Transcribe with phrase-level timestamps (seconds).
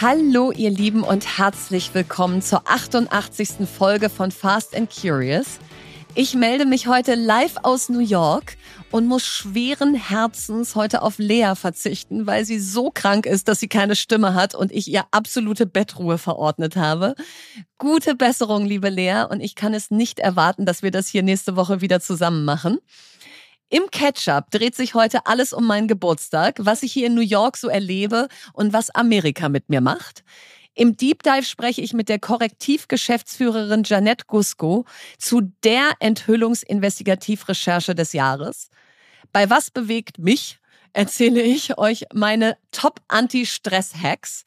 [0.00, 3.68] Hallo ihr Lieben und herzlich willkommen zur 88.
[3.72, 5.60] Folge von Fast and Curious.
[6.16, 8.56] Ich melde mich heute live aus New York
[8.90, 13.68] und muss schweren Herzens heute auf Lea verzichten, weil sie so krank ist, dass sie
[13.68, 17.14] keine Stimme hat und ich ihr absolute Bettruhe verordnet habe.
[17.78, 21.54] Gute Besserung, liebe Lea, und ich kann es nicht erwarten, dass wir das hier nächste
[21.54, 22.78] Woche wieder zusammen machen.
[23.74, 27.56] Im Ketchup dreht sich heute alles um meinen Geburtstag, was ich hier in New York
[27.56, 30.22] so erlebe und was Amerika mit mir macht.
[30.74, 34.84] Im Deep Dive spreche ich mit der Korrektivgeschäftsführerin Janette Gusko
[35.18, 38.68] zu der Enthüllungsinvestigativrecherche des Jahres.
[39.32, 40.60] Bei Was bewegt mich
[40.92, 44.44] erzähle ich euch meine Top Anti-Stress-Hacks.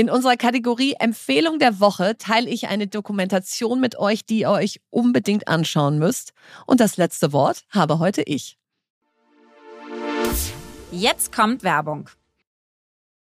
[0.00, 4.80] In unserer Kategorie Empfehlung der Woche teile ich eine Dokumentation mit euch, die ihr euch
[4.88, 6.32] unbedingt anschauen müsst.
[6.64, 8.56] Und das letzte Wort habe heute ich.
[10.90, 12.08] Jetzt kommt Werbung.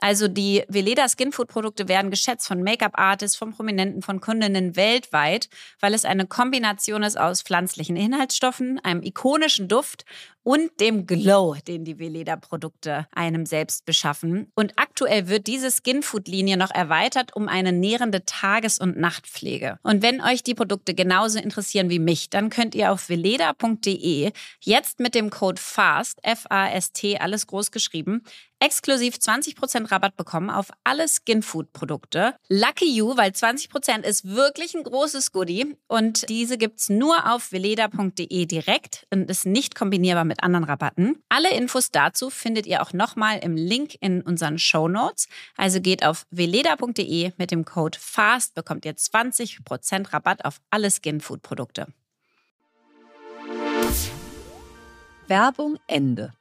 [0.00, 5.94] Also die Veleda Skinfood Produkte werden geschätzt von Make-up-Artists, von Prominenten, von Kundinnen weltweit, weil
[5.94, 10.04] es eine Kombination ist aus pflanzlichen Inhaltsstoffen, einem ikonischen Duft
[10.42, 14.50] und dem Glow, den die Veleda Produkte einem selbst beschaffen.
[14.54, 19.78] Und aktuell wird diese Skinfood Linie noch erweitert um eine nährende Tages- und Nachtpflege.
[19.82, 25.00] Und wenn euch die Produkte genauso interessieren wie mich, dann könnt ihr auf veleda.de jetzt
[25.00, 28.22] mit dem Code FAST, F-A-S-T, alles groß geschrieben,
[28.60, 32.34] exklusiv 20% Rabatt bekommen auf alle Skinfood-Produkte.
[32.48, 38.46] Lucky you, weil 20% ist wirklich ein großes Goodie und diese gibt's nur auf veleda.de
[38.46, 41.22] direkt und ist nicht kombinierbar mit anderen Rabatten.
[41.28, 45.28] Alle Infos dazu findet ihr auch nochmal im Link in unseren Show Notes.
[45.56, 51.88] Also geht auf veleda.de mit dem Code FAST bekommt ihr 20% Rabatt auf alle Skinfood-Produkte.
[55.26, 56.32] Werbung Ende.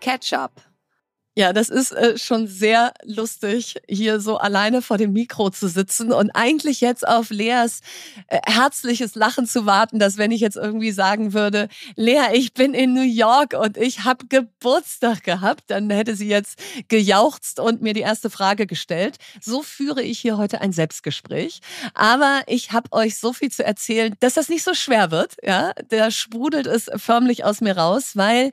[0.00, 0.65] Ketchup.
[1.38, 6.10] Ja, das ist äh, schon sehr lustig, hier so alleine vor dem Mikro zu sitzen
[6.10, 7.80] und eigentlich jetzt auf Leas
[8.28, 12.72] äh, herzliches Lachen zu warten, dass wenn ich jetzt irgendwie sagen würde, Lea, ich bin
[12.72, 16.58] in New York und ich habe Geburtstag gehabt, dann hätte sie jetzt
[16.88, 19.16] gejauchzt und mir die erste Frage gestellt.
[19.38, 21.60] So führe ich hier heute ein Selbstgespräch.
[21.92, 25.36] Aber ich habe euch so viel zu erzählen, dass das nicht so schwer wird.
[25.42, 28.52] Ja, da sprudelt es förmlich aus mir raus, weil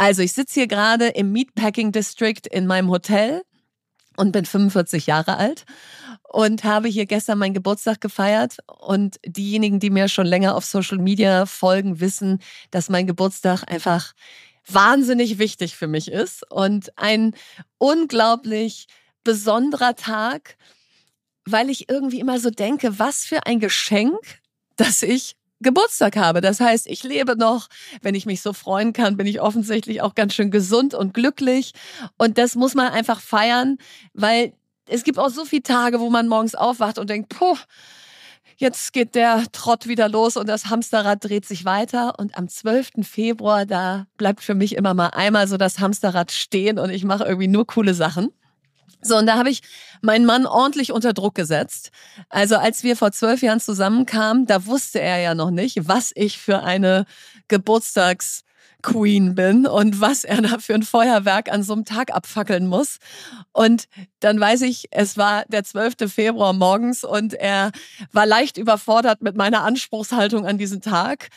[0.00, 3.42] also ich sitze hier gerade im Meatpacking District in meinem Hotel
[4.16, 5.66] und bin 45 Jahre alt
[6.32, 8.56] und habe hier gestern meinen Geburtstag gefeiert.
[8.66, 12.38] Und diejenigen, die mir schon länger auf Social Media folgen, wissen,
[12.70, 14.14] dass mein Geburtstag einfach
[14.66, 17.34] wahnsinnig wichtig für mich ist und ein
[17.76, 18.86] unglaublich
[19.22, 20.56] besonderer Tag,
[21.44, 24.40] weil ich irgendwie immer so denke, was für ein Geschenk,
[24.76, 26.40] dass ich Geburtstag habe.
[26.40, 27.68] Das heißt, ich lebe noch.
[28.02, 31.72] Wenn ich mich so freuen kann, bin ich offensichtlich auch ganz schön gesund und glücklich.
[32.18, 33.78] Und das muss man einfach feiern,
[34.14, 34.52] weil
[34.86, 37.56] es gibt auch so viele Tage, wo man morgens aufwacht und denkt, puh,
[38.56, 42.18] jetzt geht der Trott wieder los und das Hamsterrad dreht sich weiter.
[42.18, 42.90] Und am 12.
[43.02, 47.24] Februar, da bleibt für mich immer mal einmal so das Hamsterrad stehen und ich mache
[47.24, 48.32] irgendwie nur coole Sachen.
[49.02, 49.62] So, und da habe ich
[50.02, 51.90] meinen Mann ordentlich unter Druck gesetzt.
[52.28, 56.38] Also als wir vor zwölf Jahren zusammenkamen, da wusste er ja noch nicht, was ich
[56.38, 57.06] für eine
[57.48, 58.44] Geburtstags
[58.82, 62.98] Queen bin und was er da für ein Feuerwerk an so einem Tag abfackeln muss.
[63.52, 63.88] Und
[64.20, 66.12] dann weiß ich, es war der 12.
[66.12, 67.72] Februar morgens und er
[68.12, 71.28] war leicht überfordert mit meiner Anspruchshaltung an diesen Tag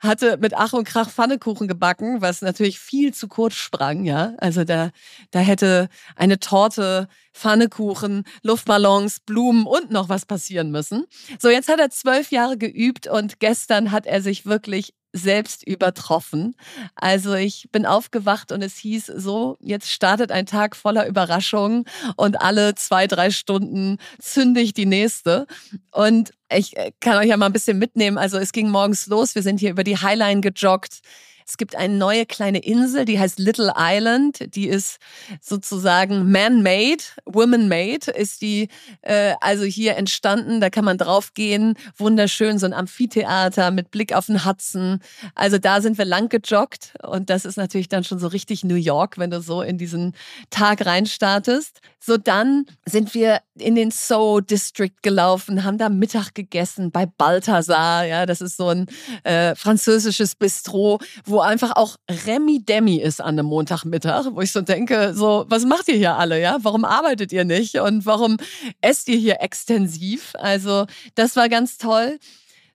[0.00, 4.34] hatte mit Ach und Krach Pfannekuchen gebacken, was natürlich viel zu kurz sprang, ja.
[4.38, 4.90] Also da,
[5.30, 11.04] da hätte eine Torte, Pfannekuchen, Luftballons, Blumen und noch was passieren müssen.
[11.38, 16.54] So, jetzt hat er zwölf Jahre geübt und gestern hat er sich wirklich selbst übertroffen.
[16.94, 21.84] Also ich bin aufgewacht und es hieß so, jetzt startet ein Tag voller Überraschungen
[22.16, 25.46] und alle zwei, drei Stunden zünde ich die nächste.
[25.92, 28.18] Und ich äh, kann euch ja mal ein bisschen mitnehmen.
[28.18, 31.00] Also es ging morgens los, wir sind hier über die Highline gejoggt.
[31.48, 34.54] Es gibt eine neue kleine Insel, die heißt Little Island.
[34.54, 34.98] Die ist
[35.40, 38.68] sozusagen man-made, woman-made ist die
[39.00, 40.60] äh, also hier entstanden.
[40.60, 41.74] Da kann man draufgehen.
[41.96, 45.00] Wunderschön, so ein Amphitheater mit Blick auf den Hudson.
[45.34, 48.74] Also da sind wir lang gejoggt und das ist natürlich dann schon so richtig New
[48.74, 50.14] York, wenn du so in diesen
[50.50, 51.80] Tag reinstartest.
[51.98, 58.04] So dann sind wir in den Soho District gelaufen, haben da Mittag gegessen bei Balthasar.
[58.04, 58.86] Ja, das ist so ein
[59.24, 61.96] äh, französisches Bistro, wo einfach auch
[62.26, 66.16] Remi Demi ist an einem Montagmittag, wo ich so denke, so, was macht ihr hier
[66.16, 66.58] alle, ja?
[66.62, 68.36] Warum arbeitet ihr nicht und warum
[68.80, 70.32] esst ihr hier extensiv?
[70.34, 72.18] Also, das war ganz toll.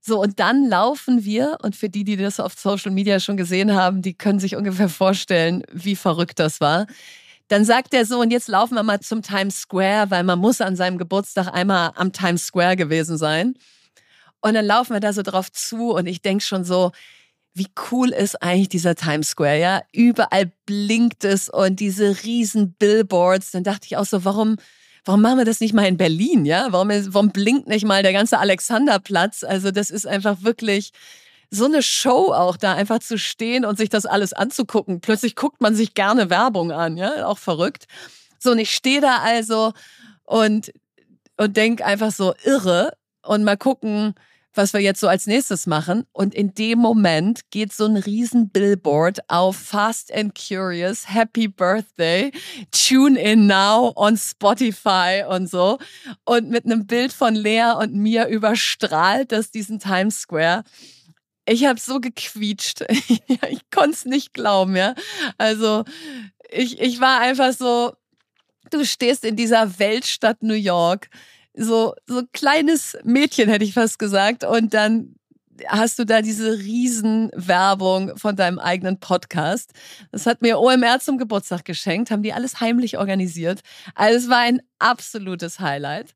[0.01, 3.73] So, und dann laufen wir, und für die, die das auf Social Media schon gesehen
[3.73, 6.87] haben, die können sich ungefähr vorstellen, wie verrückt das war.
[7.47, 10.59] Dann sagt er so, und jetzt laufen wir mal zum Times Square, weil man muss
[10.59, 13.55] an seinem Geburtstag einmal am Times Square gewesen sein.
[14.41, 16.91] Und dann laufen wir da so drauf zu und ich denke schon so,
[17.53, 19.81] wie cool ist eigentlich dieser Times Square, ja?
[19.91, 23.51] Überall blinkt es und diese riesen Billboards.
[23.51, 24.57] Dann dachte ich auch so, warum,
[25.05, 26.67] warum machen wir das nicht mal in Berlin, ja?
[26.71, 29.43] Warum, warum blinkt nicht mal der ganze Alexanderplatz?
[29.43, 30.91] Also das ist einfach wirklich
[31.51, 35.01] so eine Show auch da einfach zu stehen und sich das alles anzugucken.
[35.01, 37.27] Plötzlich guckt man sich gerne Werbung an, ja?
[37.27, 37.85] Auch verrückt.
[38.39, 39.73] So, und ich stehe da also
[40.23, 40.73] und,
[41.37, 44.15] und denk einfach so irre und mal gucken,
[44.53, 46.05] was wir jetzt so als nächstes machen.
[46.11, 52.31] Und in dem Moment geht so ein riesen Billboard auf Fast and Curious, Happy Birthday,
[52.71, 55.79] Tune in now on Spotify und so.
[56.25, 60.63] Und mit einem Bild von Lea und mir überstrahlt das diesen Times Square.
[61.45, 62.81] Ich habe so gequietscht.
[62.89, 64.93] ich konnte es nicht glauben, ja.
[65.37, 65.83] Also
[66.49, 67.93] ich, ich war einfach so,
[68.69, 71.09] du stehst in dieser Weltstadt New York
[71.55, 74.43] so, so kleines Mädchen, hätte ich fast gesagt.
[74.43, 75.15] Und dann
[75.67, 79.71] hast du da diese Riesenwerbung von deinem eigenen Podcast.
[80.11, 83.61] Das hat mir OMR zum Geburtstag geschenkt, haben die alles heimlich organisiert.
[83.95, 86.15] Also es war ein absolutes Highlight.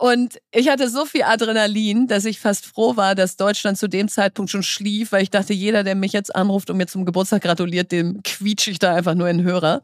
[0.00, 4.08] Und ich hatte so viel Adrenalin, dass ich fast froh war, dass Deutschland zu dem
[4.08, 7.42] Zeitpunkt schon schlief, weil ich dachte, jeder, der mich jetzt anruft und mir zum Geburtstag
[7.42, 9.82] gratuliert, dem quietsche ich da einfach nur in den Hörer.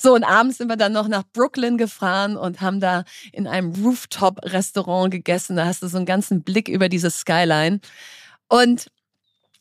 [0.00, 3.74] So, und abends sind wir dann noch nach Brooklyn gefahren und haben da in einem
[3.74, 5.56] Rooftop-Restaurant gegessen.
[5.56, 7.80] Da hast du so einen ganzen Blick über diese Skyline.
[8.48, 8.86] Und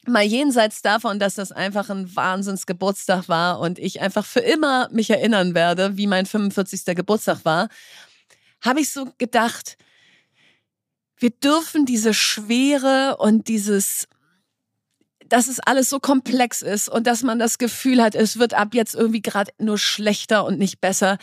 [0.08, 5.10] mal jenseits davon, dass das einfach ein Wahnsinnsgeburtstag war und ich einfach für immer mich
[5.10, 6.96] erinnern werde, wie mein 45.
[6.96, 7.68] Geburtstag war,
[8.62, 9.78] habe ich so gedacht,
[11.18, 14.08] wir dürfen diese Schwere und dieses,
[15.28, 18.74] dass es alles so komplex ist und dass man das Gefühl hat, es wird ab
[18.74, 21.18] jetzt irgendwie gerade nur schlechter und nicht besser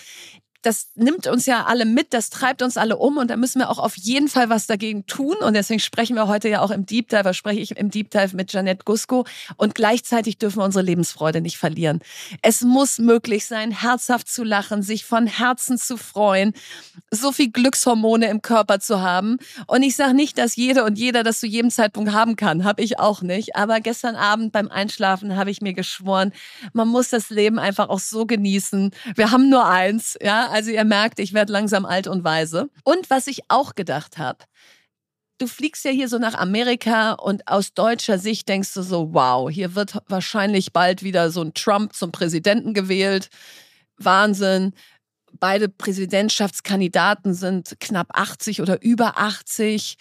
[0.62, 3.70] das nimmt uns ja alle mit, das treibt uns alle um und da müssen wir
[3.70, 5.36] auch auf jeden Fall was dagegen tun.
[5.36, 8.34] Und deswegen sprechen wir heute ja auch im Deep Dive, spreche ich im Deep Dive
[8.34, 9.24] mit Janette Gusko.
[9.56, 12.00] Und gleichzeitig dürfen wir unsere Lebensfreude nicht verlieren.
[12.42, 16.52] Es muss möglich sein, herzhaft zu lachen, sich von Herzen zu freuen,
[17.12, 19.38] so viel Glückshormone im Körper zu haben.
[19.68, 22.64] Und ich sage nicht, dass jede und jeder das zu jedem Zeitpunkt haben kann.
[22.64, 23.54] Habe ich auch nicht.
[23.54, 26.32] Aber gestern Abend beim Einschlafen habe ich mir geschworen,
[26.72, 28.90] man muss das Leben einfach auch so genießen.
[29.14, 32.68] Wir haben nur eins, ja also ihr merkt, ich werde langsam alt und weise.
[32.84, 34.44] Und was ich auch gedacht habe,
[35.38, 39.48] du fliegst ja hier so nach Amerika und aus deutscher Sicht denkst du so, wow,
[39.48, 43.30] hier wird wahrscheinlich bald wieder so ein Trump zum Präsidenten gewählt.
[43.96, 44.74] Wahnsinn.
[45.32, 49.96] Beide Präsidentschaftskandidaten sind knapp 80 oder über 80.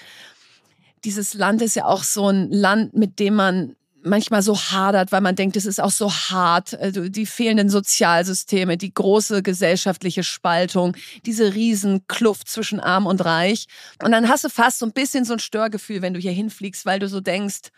[1.04, 3.77] Dieses Land ist ja auch so ein Land, mit dem man
[4.08, 8.78] manchmal so hadert, weil man denkt, es ist auch so hart, also die fehlenden Sozialsysteme,
[8.78, 10.96] die große gesellschaftliche Spaltung,
[11.26, 13.68] diese Riesenkluft zwischen arm und reich.
[14.04, 16.86] Und dann hast du fast so ein bisschen so ein Störgefühl, wenn du hier hinfliegst,
[16.86, 17.70] weil du so denkst,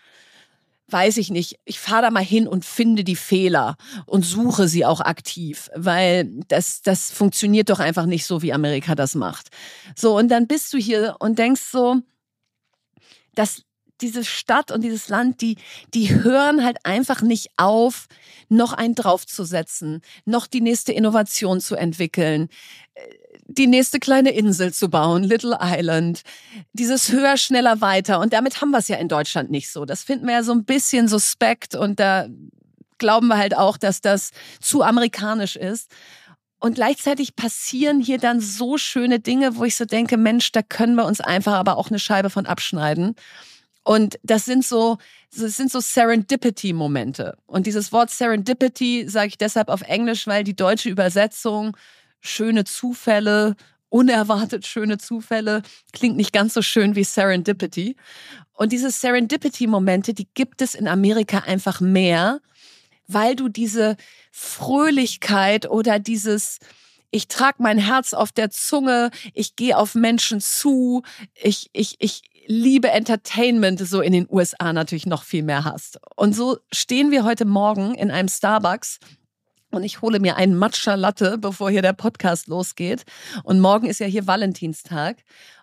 [0.92, 4.86] weiß ich nicht, ich fahre da mal hin und finde die Fehler und suche sie
[4.86, 9.50] auch aktiv, weil das, das funktioniert doch einfach nicht so, wie Amerika das macht.
[9.96, 12.02] So, und dann bist du hier und denkst so,
[13.36, 13.64] das
[14.02, 15.58] diese Stadt und dieses Land, die,
[15.94, 18.08] die hören halt einfach nicht auf,
[18.50, 22.50] noch einen draufzusetzen, noch die nächste Innovation zu entwickeln,
[22.96, 23.02] äh,
[23.52, 26.22] die nächste kleine Insel zu bauen, Little Island,
[26.74, 28.20] dieses höher, schneller, weiter.
[28.20, 29.86] Und damit haben wir es ja in Deutschland nicht so.
[29.86, 32.28] Das finden wir ja so ein bisschen suspekt und da
[33.00, 35.90] glauben wir halt auch, dass das zu amerikanisch ist.
[36.60, 40.96] Und gleichzeitig passieren hier dann so schöne Dinge, wo ich so denke, Mensch, da können
[40.96, 43.16] wir uns einfach aber auch eine Scheibe von abschneiden.
[43.84, 44.98] Und das sind so,
[45.36, 47.38] das sind so Serendipity-Momente.
[47.46, 51.76] Und dieses Wort Serendipity sage ich deshalb auf Englisch, weil die deutsche Übersetzung
[52.20, 53.56] schöne Zufälle,
[53.90, 57.96] unerwartet schöne Zufälle klingt nicht ganz so schön wie Serendipity.
[58.54, 62.42] Und diese Serendipity-Momente, die gibt es in Amerika einfach mehr,
[63.08, 63.98] weil du diese
[64.32, 66.60] Fröhlichkeit oder dieses
[67.12, 71.02] ich trage mein Herz auf der Zunge, ich gehe auf Menschen zu,
[71.34, 76.00] ich, ich, ich liebe Entertainment so in den USA natürlich noch viel mehr hast.
[76.16, 79.00] Und so stehen wir heute Morgen in einem Starbucks
[79.70, 83.04] und ich hole mir einen Matcha Latte, bevor hier der Podcast losgeht.
[83.44, 85.18] Und morgen ist ja hier Valentinstag.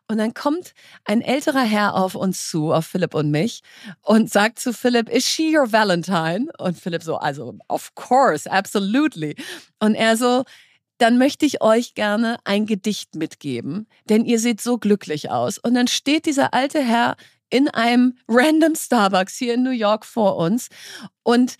[0.07, 0.75] Und dann kommt
[1.05, 3.63] ein älterer Herr auf uns zu, auf Philipp und mich,
[4.03, 6.47] und sagt zu Philipp, is she your Valentine?
[6.59, 9.35] Und Philipp so, also, of course, absolutely.
[9.81, 10.45] Und er so,
[10.99, 15.59] dann möchte ich euch gerne ein Gedicht mitgeben, denn ihr seht so glücklich aus.
[15.59, 17.17] Und dann steht dieser alte Herr
[17.51, 20.69] in einem random Starbucks hier in New York vor uns
[21.23, 21.57] und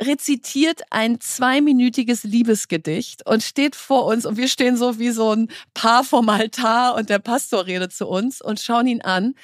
[0.00, 5.48] rezitiert ein zweiminütiges Liebesgedicht und steht vor uns und wir stehen so wie so ein
[5.74, 9.34] Paar vom Altar und der Pastor redet zu uns und schauen ihn an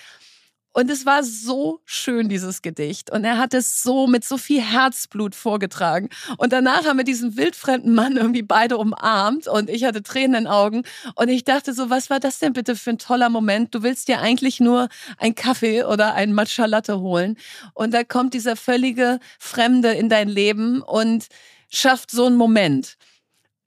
[0.72, 3.10] und es war so schön, dieses Gedicht.
[3.10, 6.08] Und er hat es so mit so viel Herzblut vorgetragen.
[6.38, 10.44] Und danach haben wir diesen wildfremden Mann irgendwie beide umarmt und ich hatte Tränen in
[10.44, 10.82] den Augen.
[11.14, 13.74] Und ich dachte so, was war das denn bitte für ein toller Moment?
[13.74, 14.88] Du willst dir eigentlich nur
[15.18, 17.36] einen Kaffee oder einen Matcha Latte holen.
[17.74, 21.26] Und da kommt dieser völlige Fremde in dein Leben und
[21.70, 22.96] schafft so einen Moment.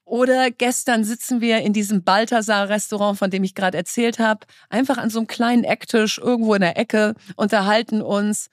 [0.05, 5.09] Oder gestern sitzen wir in diesem Balthasar-Restaurant, von dem ich gerade erzählt habe, einfach an
[5.09, 8.49] so einem kleinen Ecktisch irgendwo in der Ecke, unterhalten uns.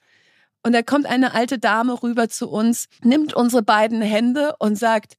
[0.63, 5.17] Und da kommt eine alte Dame rüber zu uns, nimmt unsere beiden Hände und sagt,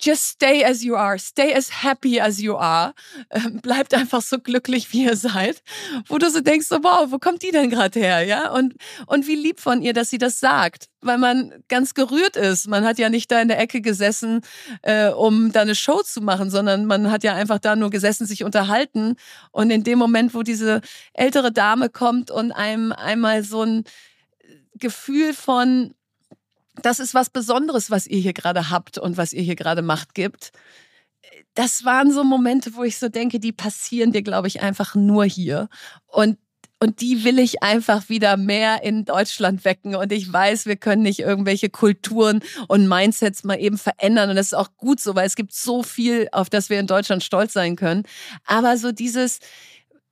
[0.00, 2.94] just stay as you are, stay as happy as you are.
[3.30, 5.62] Ähm, bleibt einfach so glücklich, wie ihr seid.
[6.06, 8.22] Wo du so denkst, so, wow, wo kommt die denn gerade her?
[8.22, 8.74] Ja, und,
[9.06, 12.68] und wie lieb von ihr, dass sie das sagt, weil man ganz gerührt ist.
[12.68, 14.40] Man hat ja nicht da in der Ecke gesessen,
[14.82, 18.26] äh, um da eine Show zu machen, sondern man hat ja einfach da nur gesessen,
[18.26, 19.16] sich unterhalten.
[19.50, 20.80] Und in dem Moment, wo diese
[21.14, 23.84] ältere Dame kommt und einem einmal so ein
[24.74, 25.94] Gefühl von,
[26.82, 30.14] das ist was Besonderes, was ihr hier gerade habt und was ihr hier gerade macht
[30.14, 30.52] gibt.
[31.54, 35.24] Das waren so Momente, wo ich so denke, die passieren dir, glaube ich, einfach nur
[35.24, 35.68] hier.
[36.06, 36.38] Und
[36.78, 39.96] und die will ich einfach wieder mehr in Deutschland wecken.
[39.96, 44.28] Und ich weiß, wir können nicht irgendwelche Kulturen und Mindsets mal eben verändern.
[44.28, 46.86] Und das ist auch gut so, weil es gibt so viel, auf das wir in
[46.86, 48.02] Deutschland stolz sein können.
[48.44, 49.38] Aber so dieses,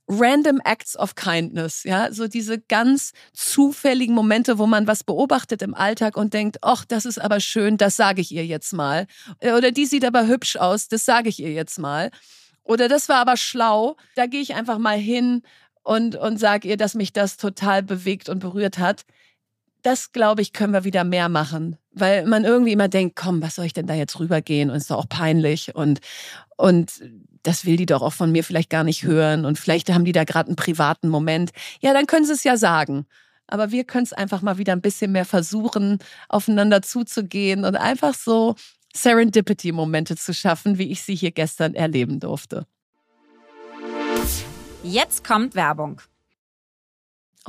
[0.07, 5.75] random acts of kindness, ja, so diese ganz zufälligen Momente, wo man was beobachtet im
[5.75, 9.07] Alltag und denkt, ach, das ist aber schön, das sage ich ihr jetzt mal.
[9.41, 12.11] Oder die sieht aber hübsch aus, das sage ich ihr jetzt mal.
[12.63, 15.43] Oder das war aber schlau, da gehe ich einfach mal hin
[15.83, 19.05] und, und sage ihr, dass mich das total bewegt und berührt hat.
[19.83, 23.55] Das, glaube ich, können wir wieder mehr machen, weil man irgendwie immer denkt, komm, was
[23.55, 26.01] soll ich denn da jetzt rübergehen und ist doch auch peinlich und,
[26.57, 27.03] und
[27.43, 30.13] das will die doch auch von mir vielleicht gar nicht hören und vielleicht haben die
[30.13, 31.53] da gerade einen privaten Moment.
[31.81, 33.07] Ja, dann können sie es ja sagen.
[33.47, 35.99] Aber wir können es einfach mal wieder ein bisschen mehr versuchen,
[36.29, 38.55] aufeinander zuzugehen und einfach so
[38.95, 42.67] Serendipity-Momente zu schaffen, wie ich sie hier gestern erleben durfte.
[44.83, 46.01] Jetzt kommt Werbung.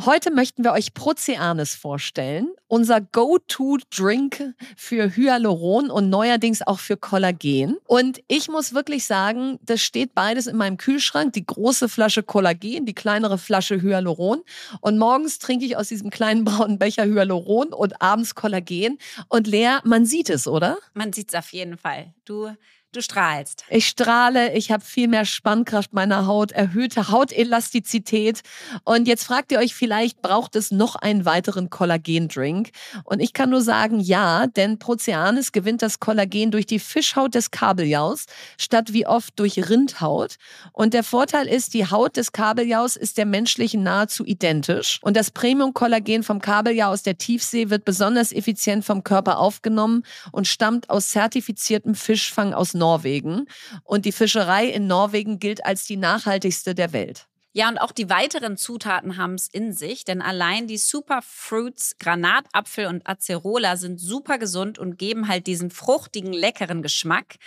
[0.04, 7.78] Heute möchten wir euch Proceanes vorstellen, unser Go-To-Drink für Hyaluron und neuerdings auch für Kollagen.
[7.88, 11.32] Und ich muss wirklich sagen, das steht beides in meinem Kühlschrank.
[11.32, 14.42] Die große Flasche Kollagen, die kleinere Flasche Hyaluron.
[14.82, 18.98] Und morgens trinke ich aus diesem kleinen braunen Becher Hyaluron und abends Kollagen.
[19.30, 20.78] Und Lea, man sieht es, oder?
[20.94, 22.14] Man sieht es auf jeden Fall.
[22.26, 22.50] Du
[22.96, 23.66] Du strahlst.
[23.68, 28.42] Ich strahle, ich habe viel mehr Spannkraft meiner Haut, erhöhte Hautelastizität.
[28.86, 32.70] Und jetzt fragt ihr euch vielleicht, braucht es noch einen weiteren Kollagendrink?
[33.04, 37.52] Und ich kann nur sagen, ja, denn Proceanis gewinnt das Kollagen durch die Fischhaut des
[37.52, 40.36] Kabeljaus statt wie oft durch Rindhaut.
[40.72, 45.00] Und der Vorteil ist, die Haut des Kabeljaus ist der menschlichen nahezu identisch.
[45.02, 50.48] Und das Premium-Kollagen vom Kabeljau aus der Tiefsee wird besonders effizient vom Körper aufgenommen und
[50.48, 53.48] stammt aus zertifiziertem Fischfang aus Norwegen.
[53.84, 57.26] Und die Fischerei in Norwegen gilt als die nachhaltigste der Welt.
[57.52, 62.88] Ja, und auch die weiteren Zutaten haben es in sich, denn allein die Superfruits Granatapfel
[62.88, 67.38] und Acerola sind super gesund und geben halt diesen fruchtigen, leckeren Geschmack.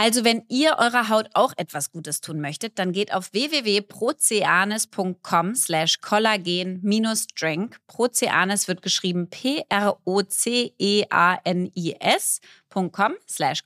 [0.00, 6.00] Also wenn ihr eurer Haut auch etwas Gutes tun möchtet, dann geht auf www.proceanes.com slash
[6.00, 7.78] collagen-drink.
[7.88, 9.92] Proceanes wird geschrieben P-R-O-C-E-A-N-I-S.com
[13.28, 13.64] slash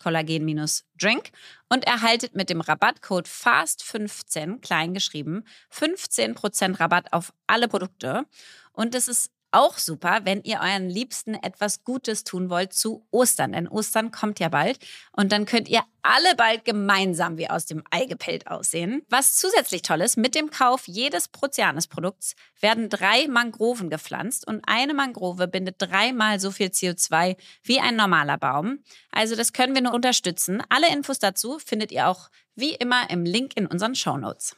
[1.02, 1.30] collagen-drink
[1.68, 8.24] und erhaltet mit dem Rabattcode FAST15, kleingeschrieben, 15% Rabatt auf alle Produkte.
[8.72, 13.52] Und es ist auch super, wenn ihr euren Liebsten etwas Gutes tun wollt zu Ostern.
[13.52, 14.78] Denn Ostern kommt ja bald
[15.12, 19.02] und dann könnt ihr alle bald gemeinsam wie aus dem Ei gepellt aussehen.
[19.08, 24.94] Was zusätzlich toll ist, mit dem Kauf jedes Proceanes-Produkts werden drei Mangroven gepflanzt und eine
[24.94, 28.82] Mangrove bindet dreimal so viel CO2 wie ein normaler Baum.
[29.12, 30.62] Also das können wir nur unterstützen.
[30.68, 34.56] Alle Infos dazu findet ihr auch wie immer im Link in unseren Show Notes.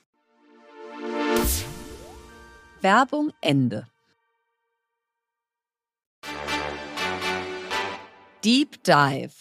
[2.81, 3.87] Werbung Ende.
[8.45, 9.33] Deep Dive.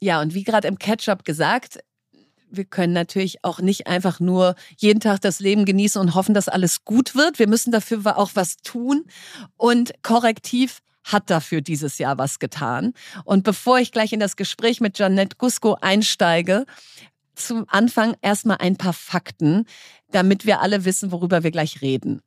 [0.00, 1.78] Ja, und wie gerade im Catch-up gesagt,
[2.48, 6.48] wir können natürlich auch nicht einfach nur jeden Tag das Leben genießen und hoffen, dass
[6.48, 7.38] alles gut wird.
[7.38, 9.04] Wir müssen dafür auch was tun.
[9.56, 12.92] Und korrektiv hat dafür dieses Jahr was getan.
[13.24, 16.66] Und bevor ich gleich in das Gespräch mit Janette Gusko einsteige,
[17.34, 19.66] zum Anfang erstmal ein paar Fakten,
[20.10, 22.22] damit wir alle wissen, worüber wir gleich reden.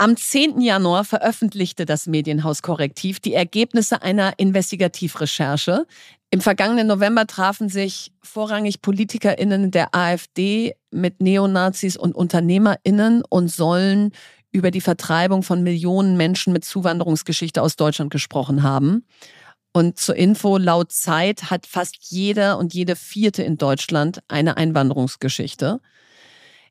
[0.00, 0.62] Am 10.
[0.62, 5.86] Januar veröffentlichte das Medienhaus Korrektiv die Ergebnisse einer Investigativrecherche.
[6.30, 14.12] Im vergangenen November trafen sich vorrangig PolitikerInnen der AfD mit Neonazis und UnternehmerInnen und sollen
[14.52, 19.04] über die Vertreibung von Millionen Menschen mit Zuwanderungsgeschichte aus Deutschland gesprochen haben.
[19.74, 25.82] Und zur Info, laut Zeit hat fast jeder und jede vierte in Deutschland eine Einwanderungsgeschichte.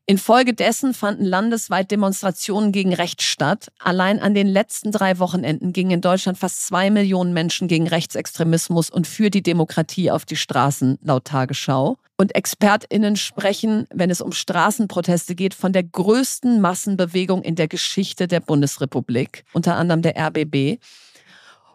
[0.10, 3.68] Infolgedessen fanden landesweit Demonstrationen gegen Rechts statt.
[3.78, 8.90] Allein an den letzten drei Wochenenden gingen in Deutschland fast zwei Millionen Menschen gegen Rechtsextremismus
[8.90, 12.00] und für die Demokratie auf die Straßen, laut Tagesschau.
[12.18, 18.28] Und ExpertInnen sprechen, wenn es um Straßenproteste geht, von der größten Massenbewegung in der Geschichte
[18.28, 20.80] der Bundesrepublik, unter anderem der RBB.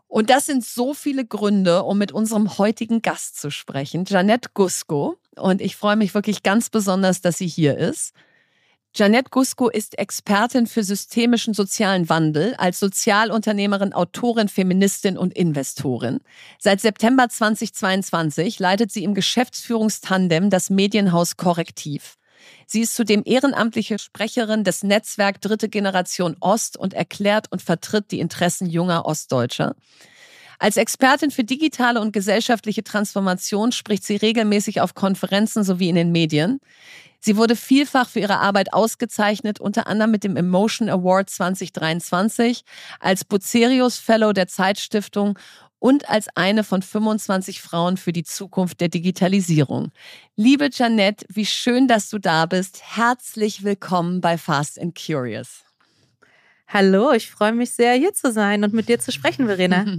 [0.09, 5.19] Und das sind so viele Gründe, um mit unserem heutigen Gast zu sprechen, Janette Gusko.
[5.37, 8.15] Und ich freue mich wirklich ganz besonders, dass sie hier ist.
[8.97, 16.21] Janette Gusko ist Expertin für systemischen sozialen Wandel, als Sozialunternehmerin, Autorin, Feministin und Investorin.
[16.61, 22.19] Seit September 2022 leitet sie im Geschäftsführungstandem das Medienhaus Korrektiv.
[22.67, 28.21] Sie ist zudem ehrenamtliche Sprecherin des Netzwerk Dritte Generation Ost und erklärt und vertritt die
[28.21, 29.75] Interessen junger Ostdeutscher.
[30.59, 36.13] Als Expertin für digitale und gesellschaftliche Transformation spricht sie regelmäßig auf Konferenzen sowie in den
[36.13, 36.61] Medien.
[37.21, 42.65] Sie wurde vielfach für ihre Arbeit ausgezeichnet, unter anderem mit dem Emotion Award 2023,
[43.01, 45.39] als Bucerius Fellow der Zeitstiftung
[45.79, 49.91] und als eine von 25 Frauen für die Zukunft der Digitalisierung.
[50.37, 52.83] Liebe Janette, wie schön, dass du da bist.
[52.97, 55.65] Herzlich willkommen bei Fast and Curious.
[56.69, 59.87] Hallo, ich freue mich sehr, hier zu sein und mit dir zu sprechen, Verena.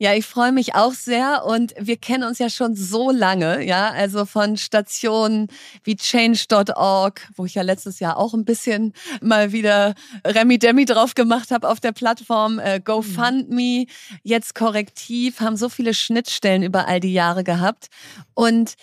[0.00, 3.90] Ja, ich freue mich auch sehr und wir kennen uns ja schon so lange, ja,
[3.90, 5.48] also von Stationen
[5.82, 11.16] wie change.org, wo ich ja letztes Jahr auch ein bisschen mal wieder Remi Demi drauf
[11.16, 13.86] gemacht habe auf der Plattform, äh, GoFundMe,
[14.22, 17.88] jetzt Korrektiv, haben so viele Schnittstellen über all die Jahre gehabt.
[18.34, 18.74] Und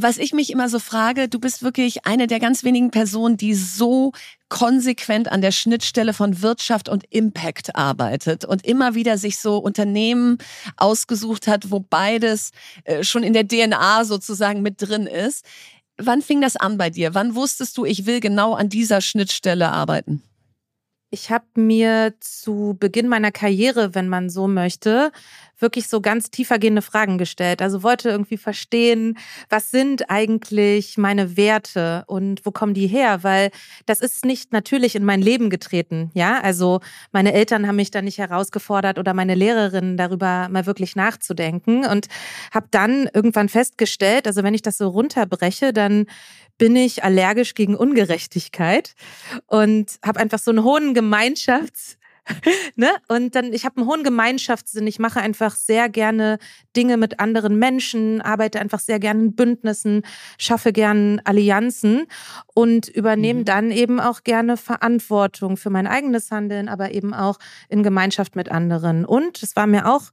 [0.00, 3.54] was ich mich immer so frage, du bist wirklich eine der ganz wenigen Personen, die
[3.54, 4.12] so
[4.48, 10.38] konsequent an der Schnittstelle von Wirtschaft und Impact arbeitet und immer wieder sich so Unternehmen
[10.76, 12.50] ausgesucht hat, wo beides
[12.84, 15.44] äh, schon in der DNA sozusagen mit drin ist.
[15.96, 17.14] Wann fing das an bei dir?
[17.14, 20.22] Wann wusstest du, ich will genau an dieser Schnittstelle arbeiten?
[21.10, 25.10] Ich habe mir zu Beginn meiner Karriere, wenn man so möchte,
[25.58, 27.62] wirklich so ganz tiefergehende Fragen gestellt.
[27.62, 29.18] Also wollte irgendwie verstehen,
[29.48, 33.22] was sind eigentlich meine Werte und wo kommen die her?
[33.22, 33.50] Weil
[33.86, 36.10] das ist nicht natürlich in mein Leben getreten.
[36.14, 36.80] Ja, also
[37.12, 42.08] meine Eltern haben mich da nicht herausgefordert oder meine Lehrerinnen darüber mal wirklich nachzudenken und
[42.52, 46.06] habe dann irgendwann festgestellt, also wenn ich das so runterbreche, dann
[46.58, 48.94] bin ich allergisch gegen Ungerechtigkeit
[49.46, 51.97] und habe einfach so einen hohen Gemeinschafts
[52.76, 52.88] ne?
[53.08, 54.86] Und dann, ich habe einen hohen Gemeinschaftssinn.
[54.86, 56.38] Ich mache einfach sehr gerne
[56.76, 60.02] Dinge mit anderen Menschen, arbeite einfach sehr gerne in Bündnissen,
[60.38, 62.06] schaffe gerne Allianzen
[62.54, 63.44] und übernehme mhm.
[63.44, 67.38] dann eben auch gerne Verantwortung für mein eigenes Handeln, aber eben auch
[67.68, 69.04] in Gemeinschaft mit anderen.
[69.04, 70.10] Und es war mir auch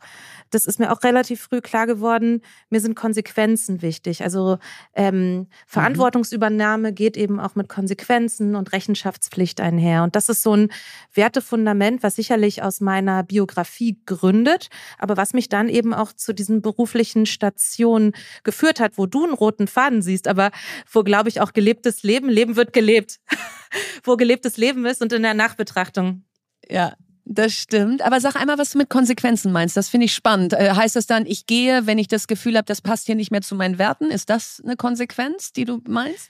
[0.56, 4.23] das ist mir auch relativ früh klar geworden, mir sind Konsequenzen wichtig.
[4.23, 4.58] Also
[4.93, 5.47] ähm, mhm.
[5.67, 10.04] Verantwortungsübernahme geht eben auch mit Konsequenzen und Rechenschaftspflicht einher.
[10.04, 10.69] Und das ist so ein
[11.13, 16.62] Wertefundament, was sicherlich aus meiner Biografie gründet, aber was mich dann eben auch zu diesen
[16.62, 18.13] beruflichen Stationen
[18.44, 20.52] geführt hat, wo du einen roten Faden siehst, aber
[20.89, 23.20] wo, glaube ich, auch gelebtes Leben, Leben wird gelebt,
[24.04, 26.24] wo gelebtes Leben ist und in der Nachbetrachtung.
[26.70, 26.94] Ja,
[27.26, 28.04] das stimmt.
[28.04, 29.76] Aber sag einmal, was du mit Konsequenzen meinst.
[29.76, 30.54] Das finde ich spannend.
[30.54, 33.32] Äh, heißt das dann, ich gehe, wenn ich das Gefühl habe, das passt hier nicht
[33.32, 34.12] mehr zu meinen Werten?
[34.12, 36.30] Ist das eine Konsequenz, die du meinst?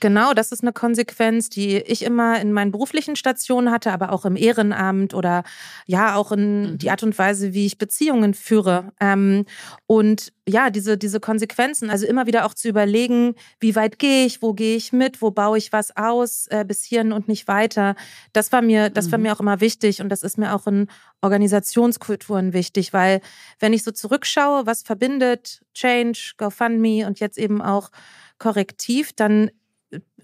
[0.00, 4.24] Genau, das ist eine Konsequenz, die ich immer in meinen beruflichen Stationen hatte, aber auch
[4.24, 5.44] im Ehrenamt oder
[5.86, 6.78] ja auch in mhm.
[6.78, 8.92] die Art und Weise, wie ich Beziehungen führe.
[9.00, 9.44] Ähm,
[9.86, 14.42] und ja, diese, diese Konsequenzen, also immer wieder auch zu überlegen, wie weit gehe ich,
[14.42, 17.96] wo gehe ich mit, wo baue ich was aus, äh, bis hierhin und nicht weiter.
[18.32, 19.24] Das war mir, das war mhm.
[19.24, 20.88] mir auch immer wichtig und das ist mir auch in
[21.22, 23.20] Organisationskulturen wichtig, weil
[23.58, 27.90] wenn ich so zurückschaue, was verbindet Change, GoFundMe und jetzt eben auch
[28.38, 29.50] Korrektiv, dann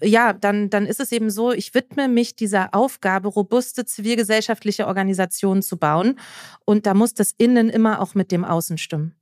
[0.01, 5.61] ja, dann, dann ist es eben so, ich widme mich dieser Aufgabe, robuste zivilgesellschaftliche Organisationen
[5.61, 6.19] zu bauen.
[6.65, 9.15] Und da muss das Innen immer auch mit dem Außen stimmen.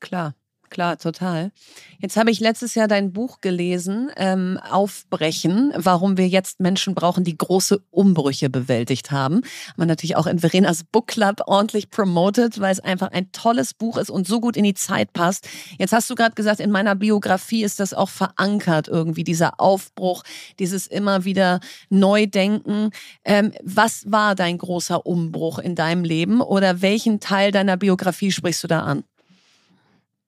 [0.00, 0.34] Klar
[0.72, 1.52] klar, total.
[2.00, 7.22] Jetzt habe ich letztes Jahr dein Buch gelesen, ähm, Aufbrechen, warum wir jetzt Menschen brauchen,
[7.22, 9.42] die große Umbrüche bewältigt haben.
[9.76, 13.98] Wir natürlich auch in Verenas Book Club ordentlich promoted, weil es einfach ein tolles Buch
[13.98, 15.46] ist und so gut in die Zeit passt.
[15.78, 20.24] Jetzt hast du gerade gesagt, in meiner Biografie ist das auch verankert irgendwie, dieser Aufbruch,
[20.58, 22.90] dieses immer wieder Neudenken.
[23.24, 28.64] Ähm, was war dein großer Umbruch in deinem Leben oder welchen Teil deiner Biografie sprichst
[28.64, 29.04] du da an?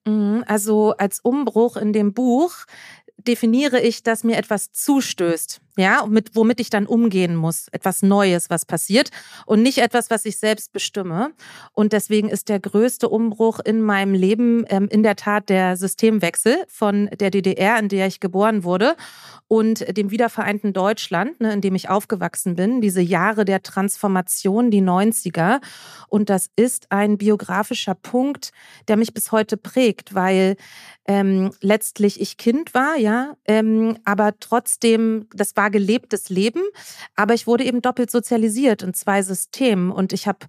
[0.07, 2.53] Mhm, also als Umbruch in dem Buch
[3.17, 7.69] definiere ich, dass mir etwas zustößt ja, mit, womit ich dann umgehen muss.
[7.73, 9.11] Etwas Neues, was passiert
[9.47, 11.33] und nicht etwas, was ich selbst bestimme.
[11.73, 16.65] Und deswegen ist der größte Umbruch in meinem Leben ähm, in der Tat der Systemwechsel
[16.69, 18.97] von der DDR, in der ich geboren wurde,
[19.49, 22.81] und dem wiedervereinten Deutschland, ne, in dem ich aufgewachsen bin.
[22.81, 25.61] Diese Jahre der Transformation, die 90er.
[26.09, 28.53] Und das ist ein biografischer Punkt,
[28.89, 30.57] der mich bis heute prägt, weil
[31.07, 36.63] ähm, letztlich ich Kind war, ja, ähm, aber trotzdem, das war war gelebtes Leben,
[37.17, 40.47] aber ich wurde eben doppelt sozialisiert in zwei Systemen und ich habe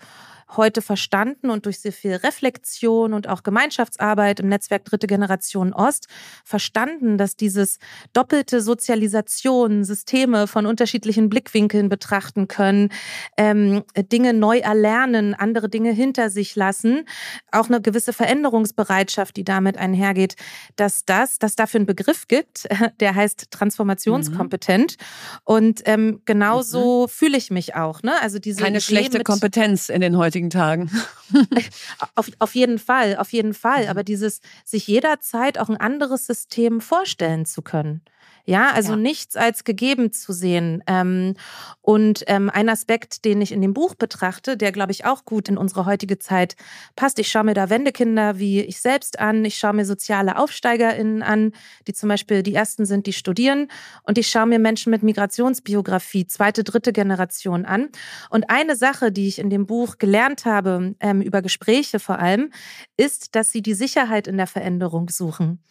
[0.49, 6.08] heute verstanden und durch sehr viel Reflexion und auch Gemeinschaftsarbeit im Netzwerk Dritte Generation Ost
[6.43, 7.79] verstanden, dass dieses
[8.13, 12.89] doppelte Sozialisation, Systeme von unterschiedlichen Blickwinkeln betrachten können,
[13.38, 17.05] ähm, Dinge neu erlernen, andere Dinge hinter sich lassen,
[17.51, 20.36] auch eine gewisse Veränderungsbereitschaft, die damit einhergeht,
[20.75, 22.67] dass das, dass dafür einen Begriff gibt,
[22.99, 24.97] der heißt transformationskompetent.
[24.99, 25.39] Mhm.
[25.43, 27.10] Und ähm, genauso mhm.
[27.10, 28.03] fühle ich mich auch.
[28.03, 28.13] Ne?
[28.21, 30.91] Also diese Keine schlechte Kompetenz in den heutigen heutigen Tagen.
[32.15, 33.84] auf, auf jeden Fall, auf jeden Fall.
[33.84, 33.89] Mhm.
[33.89, 38.02] Aber dieses, sich jederzeit auch ein anderes System vorstellen zu können.
[38.47, 38.97] Ja, also ja.
[38.97, 40.84] nichts als gegeben zu sehen.
[40.86, 41.34] Ähm,
[41.81, 45.49] und ähm, ein Aspekt, den ich in dem Buch betrachte, der, glaube ich, auch gut
[45.49, 46.55] in unsere heutige Zeit
[46.95, 47.17] passt.
[47.17, 49.43] Ich schaue mir da Wendekinder wie ich selbst an.
[49.45, 51.53] Ich schaue mir soziale AufsteigerInnen an,
[51.88, 53.67] die zum Beispiel die ersten sind, die studieren.
[54.03, 57.89] Und ich schaue mir Menschen mit Migrationsbiografie, zweite, dritte Generation an.
[58.29, 62.51] Und eine Sache, die ich in dem Buch gelernt habe, ähm, über Gespräche vor allem,
[62.95, 65.63] ist, dass sie die Sicherheit in der Veränderung suchen.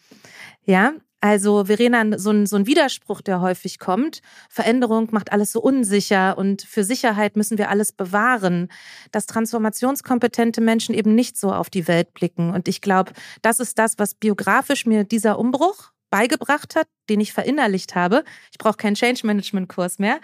[0.64, 4.20] Ja, also Verena, so ein, so ein Widerspruch, der häufig kommt.
[4.50, 8.68] Veränderung macht alles so unsicher und für Sicherheit müssen wir alles bewahren,
[9.10, 12.52] dass transformationskompetente Menschen eben nicht so auf die Welt blicken.
[12.52, 17.32] Und ich glaube, das ist das, was biografisch mir dieser Umbruch beigebracht hat, den ich
[17.32, 18.22] verinnerlicht habe.
[18.52, 20.20] Ich brauche keinen Change Management Kurs mehr.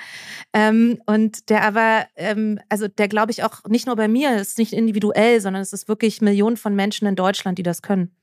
[0.53, 4.59] Ähm, und der aber, ähm, also der glaube ich auch nicht nur bei mir, ist
[4.59, 8.15] nicht individuell, sondern es ist wirklich Millionen von Menschen in Deutschland, die das können.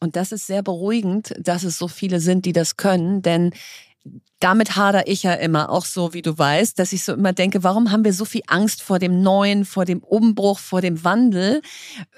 [0.00, 3.52] Und das ist sehr beruhigend, dass es so viele sind, die das können, denn
[4.38, 7.64] damit hader ich ja immer, auch so wie du weißt, dass ich so immer denke,
[7.64, 11.62] warum haben wir so viel Angst vor dem Neuen, vor dem Umbruch, vor dem Wandel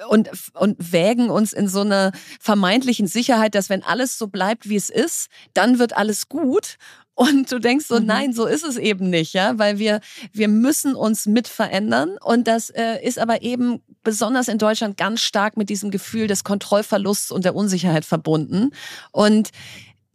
[0.09, 4.77] und, und wägen uns in so einer vermeintlichen Sicherheit, dass wenn alles so bleibt, wie
[4.77, 6.77] es ist, dann wird alles gut.
[7.19, 8.07] Und du denkst so, mhm.
[8.07, 10.01] nein, so ist es eben nicht, ja, weil wir,
[10.33, 12.17] wir müssen uns mit verändern.
[12.23, 16.45] Und das äh, ist aber eben besonders in Deutschland ganz stark mit diesem Gefühl des
[16.45, 18.71] Kontrollverlusts und der Unsicherheit verbunden.
[19.11, 19.51] Und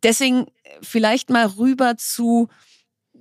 [0.01, 0.45] deswegen
[0.81, 2.47] vielleicht mal rüber zu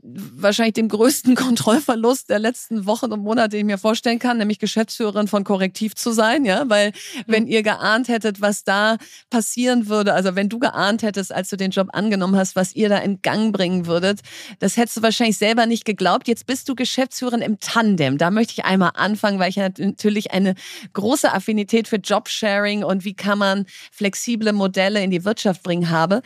[0.02, 4.58] wahrscheinlich dem größten Kontrollverlust der letzten Wochen und Monate, den ich mir vorstellen kann, nämlich
[4.58, 7.22] Geschäftsführerin von Korrektiv zu sein, ja, weil mhm.
[7.26, 8.96] wenn ihr geahnt hättet, was da
[9.30, 12.88] passieren würde, also wenn du geahnt hättest, als du den Job angenommen hast, was ihr
[12.88, 14.20] da in Gang bringen würdet,
[14.58, 16.26] das hättest du wahrscheinlich selber nicht geglaubt.
[16.26, 18.18] Jetzt bist du Geschäftsführerin im Tandem.
[18.18, 20.54] Da möchte ich einmal anfangen, weil ich natürlich eine
[20.92, 26.22] große Affinität für Jobsharing und wie kann man flexible Modelle in die Wirtschaft bringen habe.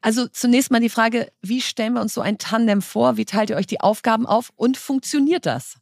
[0.00, 3.16] Also zunächst mal die Frage, wie stellen wir uns so ein Tandem vor?
[3.16, 5.76] Wie teilt ihr euch die Aufgaben auf und funktioniert das?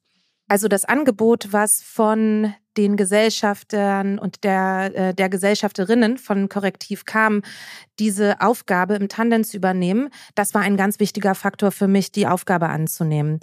[0.49, 7.43] Also das Angebot, was von den Gesellschaftern und der, äh, der Gesellschafterinnen von Korrektiv kam,
[7.99, 12.27] diese Aufgabe im Tandem zu übernehmen, das war ein ganz wichtiger Faktor für mich, die
[12.27, 13.41] Aufgabe anzunehmen.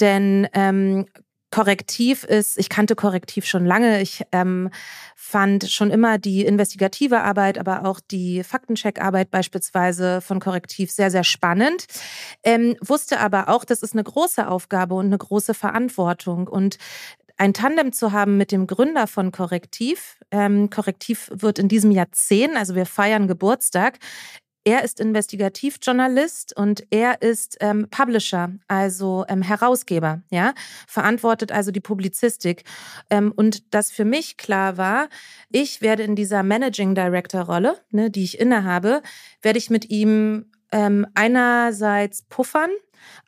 [0.00, 1.06] Denn ähm,
[1.54, 4.02] Korrektiv ist, ich kannte Korrektiv schon lange.
[4.02, 4.70] Ich ähm,
[5.14, 11.22] fand schon immer die investigative Arbeit, aber auch die Faktencheck-Arbeit beispielsweise von Korrektiv sehr, sehr
[11.22, 11.86] spannend.
[12.42, 16.48] Ähm, wusste aber auch, das ist eine große Aufgabe und eine große Verantwortung.
[16.48, 16.76] Und
[17.36, 20.18] ein Tandem zu haben mit dem Gründer von Korrektiv.
[20.32, 24.00] Ähm, Korrektiv wird in diesem Jahr zehn, also wir feiern Geburtstag.
[24.64, 30.54] Er ist Investigativjournalist und er ist ähm, Publisher, also ähm, Herausgeber, ja,
[30.88, 32.64] verantwortet also die Publizistik.
[33.10, 35.08] Ähm, und das für mich klar war,
[35.50, 39.02] ich werde in dieser Managing Director Rolle, ne, die ich innehabe,
[39.42, 42.70] werde ich mit ihm ähm, einerseits puffern,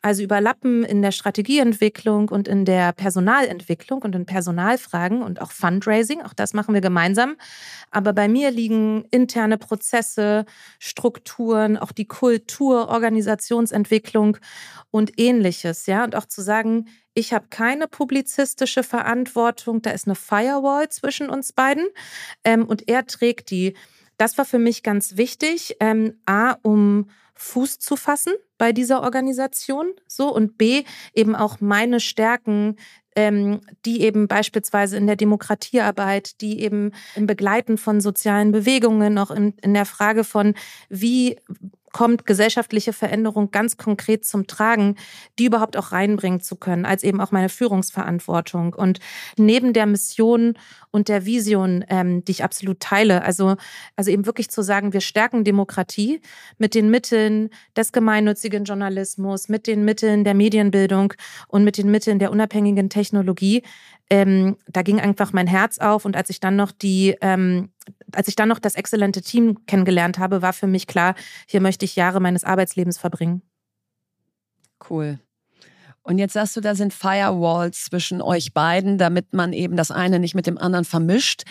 [0.01, 6.21] also überlappen in der Strategieentwicklung und in der Personalentwicklung und in Personalfragen und auch Fundraising.
[6.21, 7.35] Auch das machen wir gemeinsam.
[7.91, 10.45] Aber bei mir liegen interne Prozesse,
[10.79, 14.37] Strukturen, auch die Kultur, Organisationsentwicklung
[14.91, 15.85] und ähnliches.
[15.85, 21.29] Ja, und auch zu sagen, ich habe keine publizistische Verantwortung, da ist eine Firewall zwischen
[21.29, 21.87] uns beiden
[22.43, 23.73] ähm, und er trägt die.
[24.17, 25.77] Das war für mich ganz wichtig.
[25.79, 31.99] Ähm, A, um Fuß zu fassen bei dieser Organisation, so und B eben auch meine
[31.99, 32.77] Stärken,
[33.15, 39.31] ähm, die eben beispielsweise in der Demokratiearbeit, die eben im Begleiten von sozialen Bewegungen, auch
[39.31, 40.55] in, in der Frage von,
[40.89, 41.37] wie
[41.93, 44.95] kommt gesellschaftliche Veränderung ganz konkret zum Tragen,
[45.39, 48.73] die überhaupt auch reinbringen zu können, als eben auch meine Führungsverantwortung.
[48.73, 48.99] Und
[49.37, 50.53] neben der Mission
[50.91, 53.55] und der Vision, ähm, die ich absolut teile, also,
[53.95, 56.21] also eben wirklich zu sagen, wir stärken Demokratie
[56.57, 61.13] mit den Mitteln des gemeinnützigen Journalismus, mit den Mitteln der Medienbildung
[61.47, 63.63] und mit den Mitteln der unabhängigen Technologie,
[64.09, 67.69] ähm, da ging einfach mein Herz auf und als ich dann noch die, ähm,
[68.13, 71.15] als ich dann noch das exzellente Team kennengelernt habe, war für mich klar,
[71.47, 73.41] hier möchte ich Jahre meines Arbeitslebens verbringen.
[74.89, 75.19] Cool.
[76.03, 80.19] Und jetzt sagst du, da sind Firewalls zwischen euch beiden, damit man eben das eine
[80.19, 81.43] nicht mit dem anderen vermischt.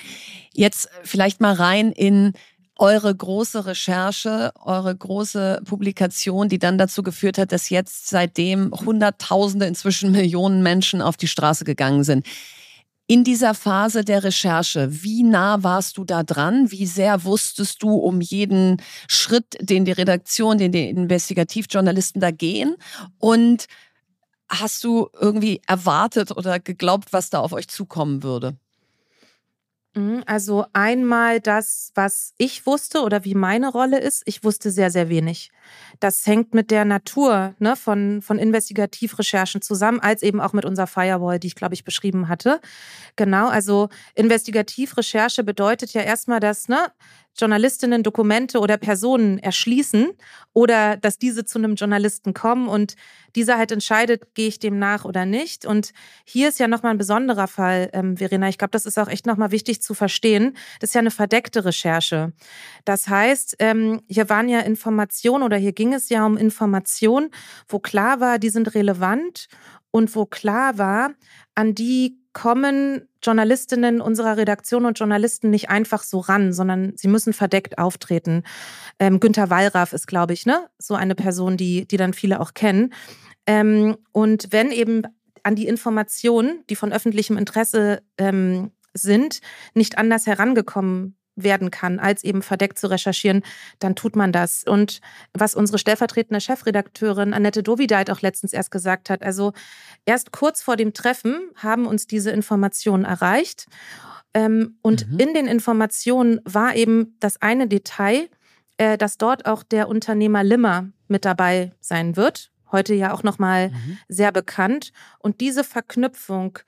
[0.55, 2.33] Jetzt vielleicht mal rein in
[2.77, 9.67] eure große Recherche, eure große Publikation, die dann dazu geführt hat, dass jetzt seitdem Hunderttausende,
[9.67, 12.27] inzwischen Millionen Menschen auf die Straße gegangen sind.
[13.09, 16.73] In dieser Phase der Recherche, wie nah warst du da dran?
[16.73, 22.75] Wie sehr wusstest du um jeden Schritt, den die Redaktion, den die Investigativjournalisten da gehen?
[23.19, 23.67] Und
[24.49, 28.57] hast du irgendwie erwartet oder geglaubt, was da auf euch zukommen würde?
[29.97, 34.23] Mhm, also einmal das, was ich wusste oder wie meine Rolle ist.
[34.27, 35.51] Ich wusste sehr, sehr wenig.
[36.01, 40.87] Das hängt mit der Natur ne, von, von Investigativrecherchen zusammen, als eben auch mit unserer
[40.87, 42.61] Firewall, die ich, glaube ich, beschrieben hatte.
[43.17, 46.93] Genau, also Investigativrecherche bedeutet ja erstmal, dass ne,
[47.39, 50.13] Journalistinnen Dokumente oder Personen erschließen
[50.53, 52.95] oder dass diese zu einem Journalisten kommen und
[53.35, 55.67] dieser halt entscheidet, gehe ich dem nach oder nicht.
[55.67, 55.93] Und
[56.25, 58.49] hier ist ja nochmal ein besonderer Fall, ähm, Verena.
[58.49, 60.57] Ich glaube, das ist auch echt nochmal wichtig zu verstehen.
[60.81, 62.33] Das ist ja eine verdeckte Recherche.
[62.85, 67.31] Das heißt, ähm, hier waren ja Informationen oder hier ging es ja um Informationen,
[67.69, 69.49] wo klar war, die sind relevant
[69.91, 71.13] und wo klar war,
[71.55, 77.33] an die kommen Journalistinnen unserer Redaktion und Journalisten nicht einfach so ran, sondern sie müssen
[77.33, 78.43] verdeckt auftreten.
[78.99, 82.53] Ähm, Günther Wallraff ist, glaube ich, ne, so eine Person, die, die dann viele auch
[82.53, 82.93] kennen.
[83.47, 85.05] Ähm, und wenn eben
[85.45, 89.41] an die Informationen, die von öffentlichem Interesse ähm, sind,
[89.73, 93.43] nicht anders herangekommen werden kann, als eben verdeckt zu recherchieren,
[93.79, 94.65] dann tut man das.
[94.65, 95.01] Und
[95.35, 99.53] was unsere stellvertretende Chefredakteurin Annette Dovideit auch letztens erst gesagt hat, also
[100.07, 103.67] erst kurz vor dem Treffen haben uns diese Informationen erreicht.
[104.35, 105.19] Ähm, und mhm.
[105.19, 108.29] in den Informationen war eben das eine Detail,
[108.79, 112.51] äh, dass dort auch der Unternehmer Limmer mit dabei sein wird.
[112.73, 113.99] Heute ja auch nochmal mhm.
[114.09, 114.93] sehr bekannt.
[115.19, 116.59] Und diese Verknüpfung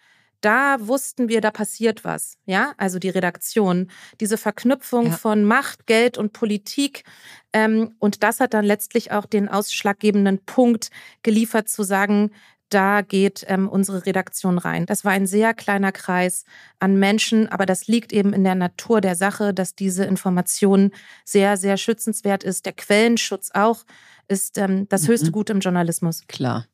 [0.40, 2.38] da wussten wir, da passiert was.
[2.46, 5.12] Ja, also die Redaktion, diese Verknüpfung ja.
[5.12, 7.04] von Macht, Geld und Politik.
[7.52, 10.90] Ähm, und das hat dann letztlich auch den ausschlaggebenden Punkt
[11.22, 12.30] geliefert, zu sagen,
[12.68, 14.86] da geht ähm, unsere Redaktion rein.
[14.86, 16.44] Das war ein sehr kleiner Kreis
[16.78, 20.90] an Menschen, aber das liegt eben in der Natur der Sache, dass diese Information
[21.24, 22.66] sehr, sehr schützenswert ist.
[22.66, 23.84] Der Quellenschutz auch
[24.28, 25.08] ist ähm, das mhm.
[25.08, 26.24] höchste Gut im Journalismus.
[26.28, 26.66] Klar.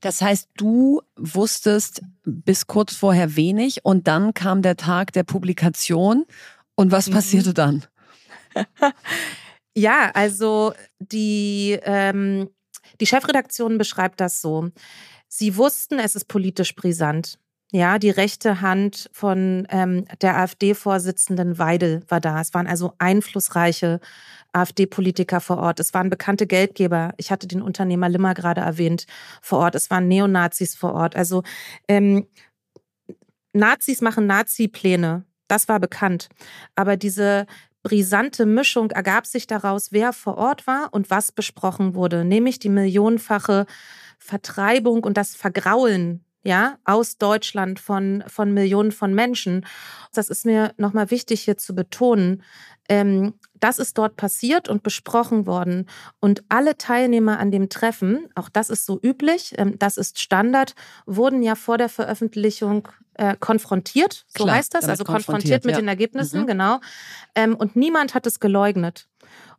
[0.00, 6.24] Das heißt, du wusstest bis kurz vorher wenig und dann kam der Tag der Publikation.
[6.74, 7.12] Und was mhm.
[7.12, 7.84] passierte dann?
[9.74, 12.48] ja, also die, ähm,
[13.00, 14.70] die Chefredaktion beschreibt das so.
[15.28, 17.38] Sie wussten, es ist politisch brisant.
[17.72, 22.40] Ja, die rechte Hand von ähm, der AfD-Vorsitzenden Weidel war da.
[22.40, 24.00] Es waren also einflussreiche
[24.52, 25.78] AfD-Politiker vor Ort.
[25.78, 27.14] Es waren bekannte Geldgeber.
[27.16, 29.06] Ich hatte den Unternehmer Limmer gerade erwähnt
[29.40, 29.76] vor Ort.
[29.76, 31.14] Es waren Neonazis vor Ort.
[31.14, 31.44] Also
[31.86, 32.26] ähm,
[33.52, 35.24] Nazis machen Nazi-Pläne.
[35.46, 36.28] Das war bekannt.
[36.74, 37.46] Aber diese
[37.84, 42.68] brisante Mischung ergab sich daraus, wer vor Ort war und was besprochen wurde, nämlich die
[42.68, 43.66] millionenfache
[44.18, 49.66] Vertreibung und das Vergraulen ja, aus Deutschland von, von Millionen von Menschen.
[50.12, 52.42] Das ist mir nochmal wichtig hier zu betonen.
[52.88, 55.86] Ähm, das ist dort passiert und besprochen worden.
[56.18, 60.74] Und alle Teilnehmer an dem Treffen, auch das ist so üblich, ähm, das ist Standard,
[61.06, 65.74] wurden ja vor der Veröffentlichung äh, konfrontiert, so Klar, heißt das, also konfrontiert, konfrontiert mit
[65.74, 65.80] ja.
[65.80, 66.46] den Ergebnissen, mhm.
[66.46, 66.80] genau.
[67.34, 69.08] Ähm, und niemand hat es geleugnet.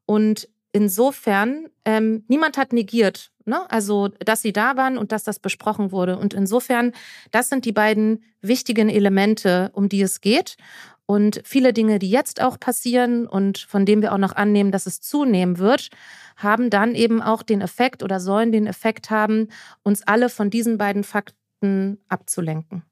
[0.06, 3.70] Und insofern, ähm, niemand hat negiert, ne?
[3.70, 6.18] also dass sie da waren und dass das besprochen wurde.
[6.18, 6.94] Und insofern,
[7.32, 10.58] das sind die beiden wichtigen Elemente, um die es geht.
[11.06, 14.86] Und viele Dinge, die jetzt auch passieren und von denen wir auch noch annehmen, dass
[14.86, 15.90] es zunehmen wird,
[16.38, 19.50] haben dann eben auch den Effekt oder sollen den Effekt haben,
[19.84, 22.84] uns alle von diesen beiden Fakten abzulenken.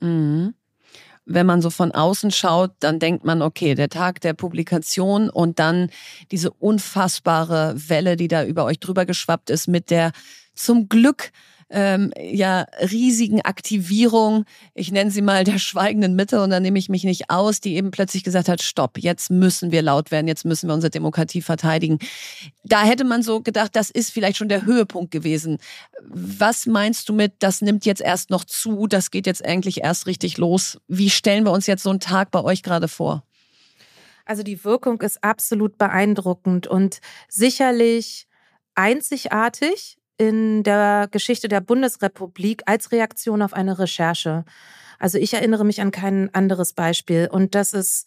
[0.00, 0.54] Mhm
[1.28, 5.58] wenn man so von außen schaut, dann denkt man, okay, der Tag der Publikation und
[5.58, 5.90] dann
[6.30, 10.12] diese unfassbare Welle, die da über euch drüber geschwappt ist mit der
[10.54, 11.30] zum Glück
[11.70, 16.88] ähm, ja riesigen Aktivierung, ich nenne sie mal der schweigenden Mitte und da nehme ich
[16.88, 20.44] mich nicht aus, die eben plötzlich gesagt hat, stopp, jetzt müssen wir laut werden, jetzt
[20.44, 21.98] müssen wir unsere Demokratie verteidigen.
[22.64, 25.58] Da hätte man so gedacht, das ist vielleicht schon der Höhepunkt gewesen.
[26.08, 30.06] Was meinst du mit, das nimmt jetzt erst noch zu, das geht jetzt eigentlich erst
[30.06, 30.78] richtig los?
[30.88, 33.24] Wie stellen wir uns jetzt so einen Tag bei euch gerade vor?
[34.24, 38.26] Also die Wirkung ist absolut beeindruckend und sicherlich
[38.74, 44.44] einzigartig in der Geschichte der Bundesrepublik als Reaktion auf eine Recherche.
[44.98, 48.06] Also ich erinnere mich an kein anderes Beispiel und das ist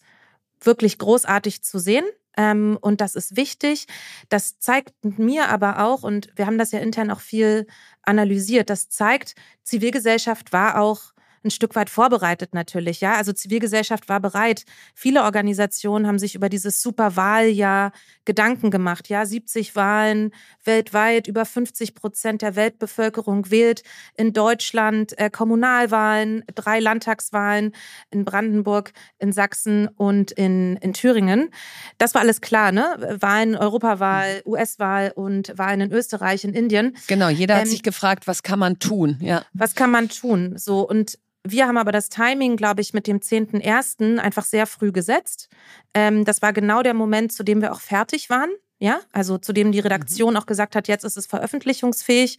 [0.60, 2.04] wirklich großartig zu sehen.
[2.36, 3.86] Ähm, und das ist wichtig.
[4.28, 7.66] Das zeigt mir aber auch, und wir haben das ja intern auch viel
[8.02, 11.11] analysiert, das zeigt, Zivilgesellschaft war auch
[11.44, 13.00] ein Stück weit vorbereitet natürlich.
[13.00, 14.64] Ja, also Zivilgesellschaft war bereit.
[14.94, 17.92] Viele Organisationen haben sich über dieses Superwahljahr
[18.24, 19.08] Gedanken gemacht.
[19.08, 20.32] Ja, 70 Wahlen
[20.64, 23.82] weltweit, über 50 Prozent der Weltbevölkerung wählt
[24.16, 27.72] in Deutschland äh, Kommunalwahlen, drei Landtagswahlen
[28.10, 31.50] in Brandenburg, in Sachsen und in, in Thüringen.
[31.98, 33.16] Das war alles klar, ne?
[33.20, 36.96] Wahlen, Europawahl, US-Wahl und Wahlen in Österreich, in Indien.
[37.08, 39.18] Genau, jeder hat ähm, sich gefragt, was kann man tun?
[39.20, 39.44] Ja.
[39.52, 40.54] Was kann man tun?
[40.56, 44.18] So und wir haben aber das Timing, glaube ich, mit dem 10.01.
[44.18, 45.48] einfach sehr früh gesetzt.
[45.94, 48.50] Ähm, das war genau der Moment, zu dem wir auch fertig waren.
[48.78, 50.40] Ja, also zu dem die Redaktion mhm.
[50.40, 52.38] auch gesagt hat, jetzt ist es veröffentlichungsfähig.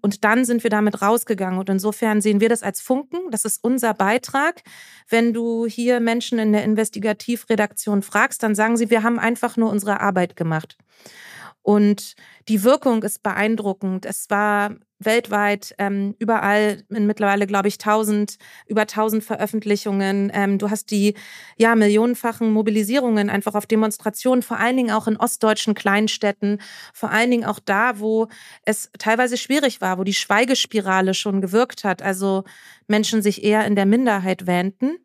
[0.00, 1.58] Und dann sind wir damit rausgegangen.
[1.58, 3.30] Und insofern sehen wir das als Funken.
[3.30, 4.62] Das ist unser Beitrag.
[5.08, 9.70] Wenn du hier Menschen in der Investigativredaktion fragst, dann sagen sie, wir haben einfach nur
[9.70, 10.78] unsere Arbeit gemacht.
[11.60, 12.14] Und
[12.48, 14.06] die Wirkung ist beeindruckend.
[14.06, 20.30] Es war weltweit ähm, überall in mittlerweile, glaube ich, tausend, über tausend Veröffentlichungen.
[20.32, 21.14] Ähm, du hast die
[21.56, 26.60] ja millionenfachen Mobilisierungen einfach auf Demonstrationen, vor allen Dingen auch in ostdeutschen Kleinstädten,
[26.92, 28.28] vor allen Dingen auch da, wo
[28.64, 32.44] es teilweise schwierig war, wo die Schweigespirale schon gewirkt hat, also
[32.86, 34.98] Menschen sich eher in der Minderheit wähnten.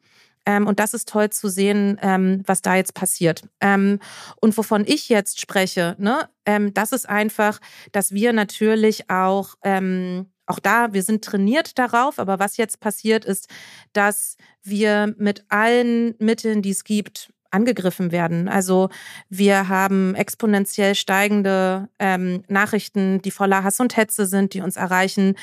[0.49, 3.43] Ähm, und das ist toll zu sehen, ähm, was da jetzt passiert.
[3.61, 3.99] Ähm,
[4.41, 7.59] und wovon ich jetzt spreche, ne, ähm, das ist einfach,
[7.91, 13.23] dass wir natürlich auch ähm, auch da, wir sind trainiert darauf, aber was jetzt passiert
[13.23, 13.47] ist,
[13.93, 18.47] dass wir mit allen Mitteln, die es gibt, angegriffen werden.
[18.47, 18.89] Also
[19.29, 25.35] wir haben exponentiell steigende ähm, Nachrichten, die voller Hass und Hetze sind, die uns erreichen.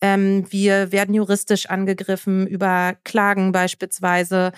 [0.00, 4.52] Ähm, wir werden juristisch angegriffen über Klagen beispielsweise.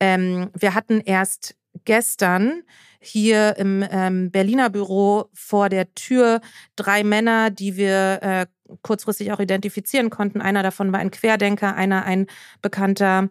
[0.00, 2.62] Ähm, wir hatten erst gestern
[3.00, 6.40] hier im ähm, Berliner Büro vor der Tür
[6.76, 8.46] drei Männer, die wir äh,
[8.82, 10.40] kurzfristig auch identifizieren konnten.
[10.40, 12.26] Einer davon war ein Querdenker, einer ein
[12.62, 13.28] bekannter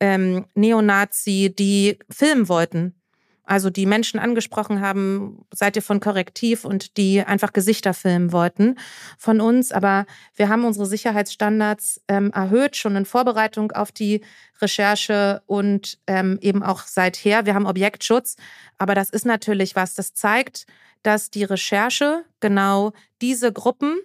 [0.00, 3.00] ähm, Neonazi, die filmen wollten
[3.50, 8.78] also die Menschen angesprochen haben, seid ihr von Korrektiv und die einfach Gesichter filmen wollten
[9.18, 9.72] von uns.
[9.72, 14.20] Aber wir haben unsere Sicherheitsstandards ähm, erhöht, schon in Vorbereitung auf die
[14.60, 17.44] Recherche und ähm, eben auch seither.
[17.44, 18.36] Wir haben Objektschutz,
[18.78, 20.66] aber das ist natürlich was, das zeigt,
[21.02, 23.98] dass die Recherche genau diese Gruppen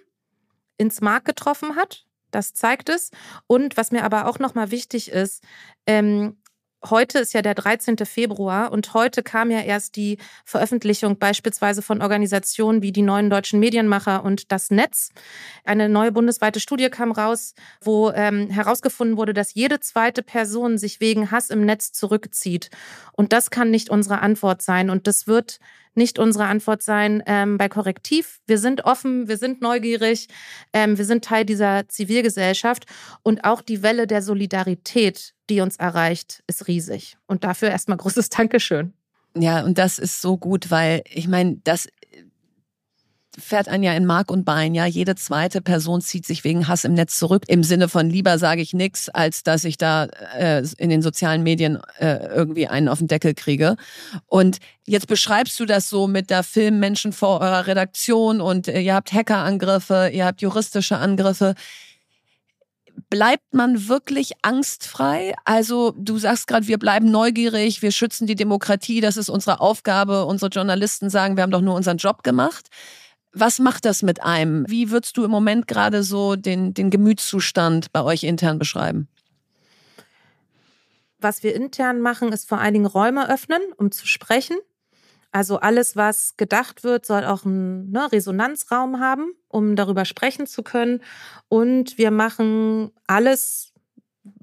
[0.76, 2.04] ins Mark getroffen hat.
[2.30, 3.10] Das zeigt es.
[3.46, 5.42] Und was mir aber auch nochmal wichtig ist,
[5.86, 6.36] ähm,
[6.90, 7.96] heute ist ja der 13.
[8.04, 13.60] Februar und heute kam ja erst die Veröffentlichung beispielsweise von Organisationen wie die neuen deutschen
[13.60, 15.10] Medienmacher und das Netz.
[15.64, 21.00] Eine neue bundesweite Studie kam raus, wo ähm, herausgefunden wurde, dass jede zweite Person sich
[21.00, 22.70] wegen Hass im Netz zurückzieht.
[23.12, 24.90] Und das kann nicht unsere Antwort sein.
[24.90, 25.58] Und das wird
[25.96, 28.40] nicht unsere Antwort sein ähm, bei Korrektiv.
[28.46, 30.28] Wir sind offen, wir sind neugierig,
[30.72, 32.86] ähm, wir sind Teil dieser Zivilgesellschaft
[33.22, 37.16] und auch die Welle der Solidarität, die uns erreicht, ist riesig.
[37.26, 38.92] Und dafür erstmal großes Dankeschön.
[39.38, 41.88] Ja, und das ist so gut, weil ich meine, das
[43.38, 44.74] fährt einen ja in Mark und Bein.
[44.74, 47.44] Ja, jede zweite Person zieht sich wegen Hass im Netz zurück.
[47.48, 50.04] Im Sinne von lieber sage ich nichts, als dass ich da
[50.36, 53.76] äh, in den sozialen Medien äh, irgendwie einen auf den Deckel kriege.
[54.26, 58.94] Und jetzt beschreibst du das so mit der Filmmenschen vor eurer Redaktion und äh, ihr
[58.94, 61.54] habt Hackerangriffe, ihr habt juristische Angriffe
[63.10, 65.34] bleibt man wirklich angstfrei?
[65.44, 70.24] Also du sagst gerade, wir bleiben neugierig, wir schützen die Demokratie, das ist unsere Aufgabe.
[70.24, 72.68] Unsere Journalisten sagen, wir haben doch nur unseren Job gemacht.
[73.38, 74.64] Was macht das mit einem?
[74.66, 79.08] Wie würdest du im Moment gerade so den, den Gemütszustand bei euch intern beschreiben?
[81.18, 84.56] Was wir intern machen, ist vor allen Dingen Räume öffnen, um zu sprechen.
[85.32, 90.62] Also alles, was gedacht wird, soll auch einen ne, Resonanzraum haben, um darüber sprechen zu
[90.62, 91.02] können.
[91.48, 93.74] Und wir machen alles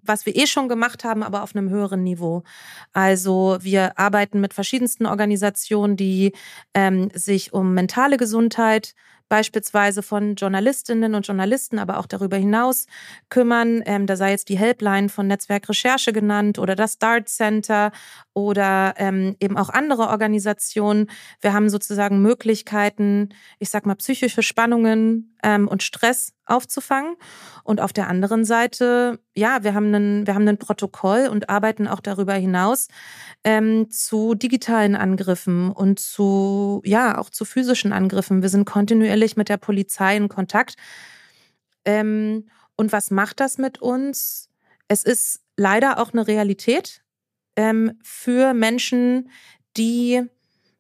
[0.06, 2.44] was wir eh schon gemacht haben, aber auf einem höheren Niveau.
[2.92, 6.34] Also wir arbeiten mit verschiedensten Organisationen, die
[6.74, 8.94] ähm, sich um mentale Gesundheit
[9.34, 12.86] beispielsweise von Journalistinnen und Journalisten, aber auch darüber hinaus
[13.30, 13.82] kümmern.
[13.86, 17.92] Ähm, da sei jetzt die Helpline von Netzwerk Recherche genannt oder das Dart Center
[18.34, 21.10] oder ähm, eben auch andere Organisationen.
[21.42, 27.16] Wir haben sozusagen Möglichkeiten, ich sag mal, psychische Spannungen ähm, und Stress aufzufangen.
[27.64, 31.88] Und auf der anderen Seite, ja, wir haben einen, wir haben ein Protokoll und arbeiten
[31.88, 32.88] auch darüber hinaus
[33.44, 38.42] ähm, zu digitalen Angriffen und zu, ja, auch zu physischen Angriffen.
[38.42, 40.76] Wir sind kontinuierlich mit der Polizei in Kontakt.
[41.86, 44.50] Ähm, und was macht das mit uns?
[44.88, 47.04] Es ist leider auch eine Realität
[47.56, 49.30] ähm, für Menschen,
[49.78, 50.24] die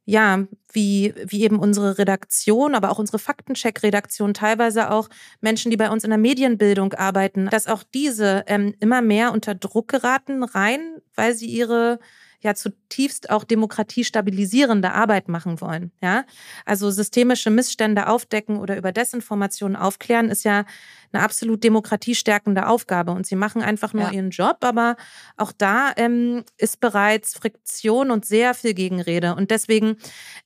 [0.05, 5.89] ja, wie, wie eben unsere Redaktion, aber auch unsere Faktencheck-Redaktion, teilweise auch Menschen, die bei
[5.89, 10.97] uns in der Medienbildung arbeiten, dass auch diese ähm, immer mehr unter Druck geraten, rein,
[11.15, 11.99] weil sie ihre
[12.43, 15.91] ja zutiefst auch demokratiestabilisierende Arbeit machen wollen.
[16.01, 16.25] Ja,
[16.65, 20.65] also systemische Missstände aufdecken oder über Desinformationen aufklären ist ja
[21.13, 23.11] eine absolut demokratiestärkende Aufgabe.
[23.11, 24.11] Und sie machen einfach nur ja.
[24.11, 24.95] ihren Job, aber
[25.37, 29.35] auch da ähm, ist bereits Friktion und sehr viel Gegenrede.
[29.35, 29.97] Und deswegen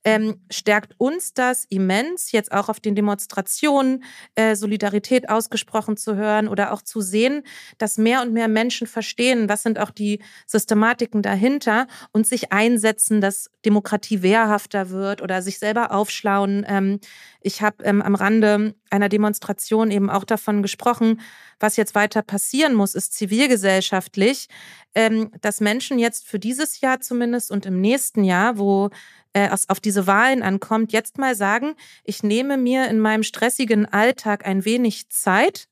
[0.03, 4.03] ähm, stärkt uns das immens, jetzt auch auf den Demonstrationen
[4.35, 7.43] äh, Solidarität ausgesprochen zu hören oder auch zu sehen,
[7.77, 13.21] dass mehr und mehr Menschen verstehen, was sind auch die Systematiken dahinter und sich einsetzen,
[13.21, 16.65] dass Demokratie wehrhafter wird oder sich selber aufschlauen.
[16.67, 16.99] Ähm,
[17.47, 21.21] ich habe ähm, am Rande einer Demonstration eben auch davon gesprochen,
[21.59, 24.49] was jetzt weiter passieren muss, ist zivilgesellschaftlich,
[24.93, 28.89] ähm, dass Menschen jetzt für dieses Jahr zumindest und im nächsten Jahr, wo
[29.33, 33.85] äh, es auf diese Wahlen ankommt, jetzt mal sagen, ich nehme mir in meinem stressigen
[33.85, 35.67] Alltag ein wenig Zeit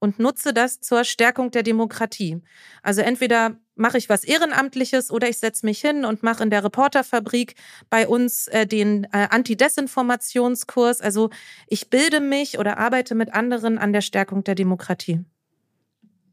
[0.00, 2.40] und nutze das zur Stärkung der Demokratie.
[2.82, 6.64] Also entweder mache ich was Ehrenamtliches oder ich setze mich hin und mache in der
[6.64, 7.54] Reporterfabrik
[7.90, 11.00] bei uns äh, den äh, Anti-Desinformationskurs.
[11.00, 11.30] Also
[11.66, 15.24] ich bilde mich oder arbeite mit anderen an der Stärkung der Demokratie.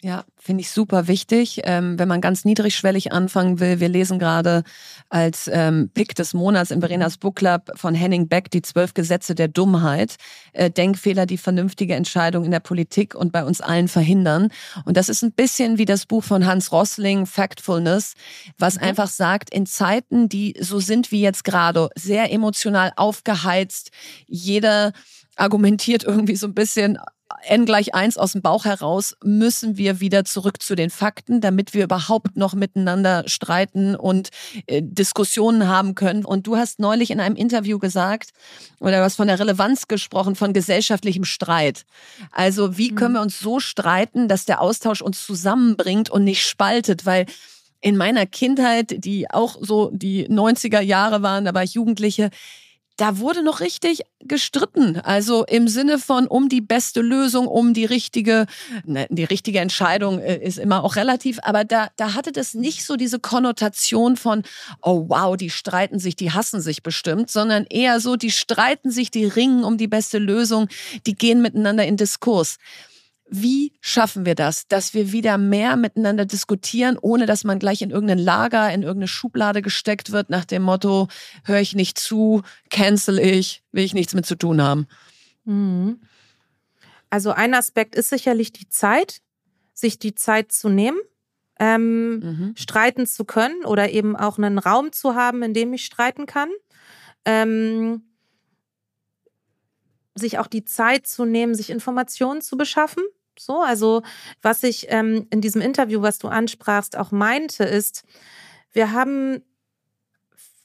[0.02, 1.62] Ja, finde ich super wichtig.
[1.66, 4.64] Ähm, wenn man ganz niedrigschwellig anfangen will, wir lesen gerade
[5.10, 9.36] als ähm, Pick des Monats in Verenas Book Club von Henning Beck die zwölf Gesetze
[9.36, 10.16] der Dummheit.
[10.54, 14.50] Äh, Denkfehler, die vernünftige Entscheidung in der Politik und bei uns allen verhindern.
[14.86, 18.14] Und das ist ein bisschen wie das Buch von Hans Rossling, Factfulness,
[18.58, 18.84] was mhm.
[18.84, 23.92] einfach sagt, in Zeiten, die so sind wie jetzt gerade, sehr emotional aufgeheizt,
[24.28, 24.94] jeder
[25.40, 27.00] argumentiert irgendwie so ein bisschen,
[27.44, 31.74] n gleich eins aus dem Bauch heraus müssen wir wieder zurück zu den Fakten, damit
[31.74, 34.30] wir überhaupt noch miteinander streiten und
[34.68, 36.26] äh, Diskussionen haben können.
[36.26, 38.32] Und du hast neulich in einem Interview gesagt,
[38.80, 41.86] oder du hast von der Relevanz gesprochen, von gesellschaftlichem Streit.
[42.32, 43.18] Also wie können mhm.
[43.18, 47.06] wir uns so streiten, dass der Austausch uns zusammenbringt und nicht spaltet?
[47.06, 47.26] Weil
[47.82, 52.30] in meiner Kindheit, die auch so die 90er Jahre waren, da war ich Jugendliche,
[53.00, 55.00] da wurde noch richtig gestritten.
[55.00, 58.46] Also im Sinne von um die beste Lösung, um die richtige,
[58.84, 62.84] ne, die richtige Entscheidung äh, ist immer auch relativ, aber da, da hatte das nicht
[62.84, 64.44] so diese Konnotation von,
[64.82, 69.12] oh wow, die streiten sich, die hassen sich bestimmt, sondern eher so, die streiten sich,
[69.12, 70.68] die ringen um die beste Lösung,
[71.06, 72.58] die gehen miteinander in Diskurs.
[73.32, 77.92] Wie schaffen wir das, dass wir wieder mehr miteinander diskutieren, ohne dass man gleich in
[77.92, 81.08] irgendein Lager, in irgendeine Schublade gesteckt wird, nach dem Motto,
[81.44, 84.88] höre ich nicht zu, cancel ich, will ich nichts mit zu tun haben?
[85.46, 86.02] Mhm.
[87.10, 89.22] Also ein Aspekt ist sicherlich die Zeit,
[89.74, 91.00] sich die Zeit zu nehmen,
[91.60, 92.54] ähm, mhm.
[92.56, 96.50] streiten zu können oder eben auch einen Raum zu haben, in dem ich streiten kann.
[97.26, 98.04] Ähm,
[100.16, 103.04] sich auch die Zeit zu nehmen, sich Informationen zu beschaffen.
[103.40, 104.02] So, also
[104.42, 108.04] was ich ähm, in diesem Interview, was du ansprachst, auch meinte, ist,
[108.74, 109.42] wir haben,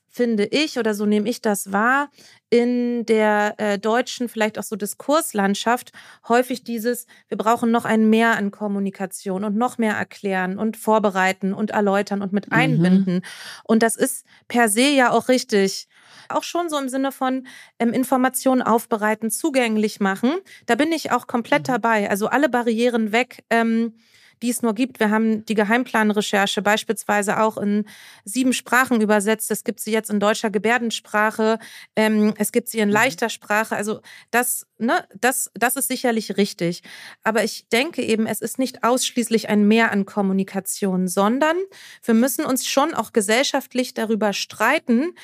[0.08, 2.10] finde ich, oder so nehme ich das wahr,
[2.50, 5.92] in der äh, deutschen, vielleicht auch so Diskurslandschaft
[6.28, 11.54] häufig dieses, wir brauchen noch ein Mehr an Kommunikation und noch mehr erklären und vorbereiten
[11.54, 12.56] und erläutern und mit mhm.
[12.56, 13.14] einbinden.
[13.14, 13.22] Mhm.
[13.62, 15.86] Und das ist per se ja auch richtig
[16.28, 17.46] auch schon so im Sinne von
[17.78, 20.32] ähm, Informationen aufbereiten, zugänglich machen.
[20.66, 21.72] Da bin ich auch komplett mhm.
[21.72, 22.10] dabei.
[22.10, 23.44] Also alle Barrieren weg.
[23.50, 23.94] Ähm,
[24.42, 25.00] die es nur gibt.
[25.00, 27.86] Wir haben die Geheimplanrecherche beispielsweise auch in
[28.24, 29.50] sieben Sprachen übersetzt.
[29.50, 31.58] Es gibt sie jetzt in deutscher Gebärdensprache.
[31.96, 32.94] Ähm, es gibt sie in mhm.
[32.94, 33.74] leichter Sprache.
[33.74, 34.00] Also
[34.30, 36.82] das, ne, das, das ist sicherlich richtig.
[37.22, 41.56] Aber ich denke eben, es ist nicht ausschließlich ein Mehr an Kommunikation, sondern
[42.02, 45.14] wir müssen uns schon auch gesellschaftlich darüber streiten,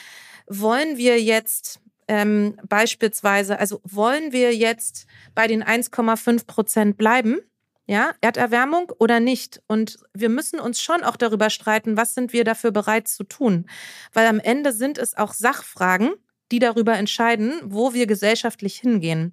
[0.51, 7.39] wollen wir jetzt ähm, beispielsweise, also wollen wir jetzt bei den 1,5 Prozent bleiben?
[7.87, 9.63] Ja, Erderwärmung oder nicht?
[9.69, 13.67] Und wir müssen uns schon auch darüber streiten, was sind wir dafür bereit zu tun?
[14.13, 16.13] Weil am Ende sind es auch Sachfragen,
[16.51, 19.33] die darüber entscheiden, wo wir gesellschaftlich hingehen.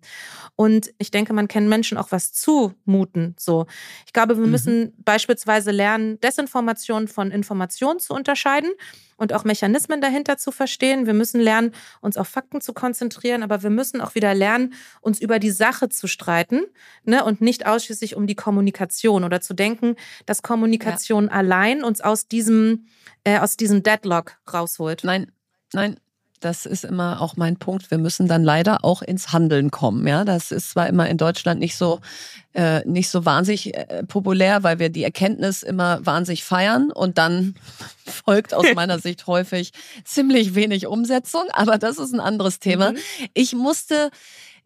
[0.55, 3.35] Und ich denke, man kann Menschen auch was zumuten.
[3.37, 3.65] So,
[4.05, 4.51] ich glaube, wir mhm.
[4.51, 8.71] müssen beispielsweise lernen, Desinformation von Information zu unterscheiden
[9.17, 11.05] und auch Mechanismen dahinter zu verstehen.
[11.05, 15.19] Wir müssen lernen, uns auf Fakten zu konzentrieren, aber wir müssen auch wieder lernen, uns
[15.19, 16.61] über die Sache zu streiten
[17.03, 19.95] ne, und nicht ausschließlich um die Kommunikation oder zu denken,
[20.25, 21.31] dass Kommunikation ja.
[21.31, 22.85] allein uns aus diesem,
[23.23, 25.03] äh, aus diesem Deadlock rausholt.
[25.03, 25.31] Nein,
[25.73, 25.99] nein,
[26.39, 27.89] das ist immer auch mein Punkt.
[27.89, 30.07] Wir müssen dann leider auch ins Handeln kommen.
[30.07, 31.99] Ja, das ist zwar immer in Deutschland nicht so
[32.53, 37.55] äh, nicht so wahnsinnig äh, populär, weil wir die Erkenntnis immer wahnsinnig feiern und dann
[38.05, 39.71] folgt aus meiner Sicht häufig
[40.03, 41.43] ziemlich wenig Umsetzung.
[41.53, 42.91] Aber das ist ein anderes Thema.
[42.91, 42.97] Mhm.
[43.33, 44.09] Ich musste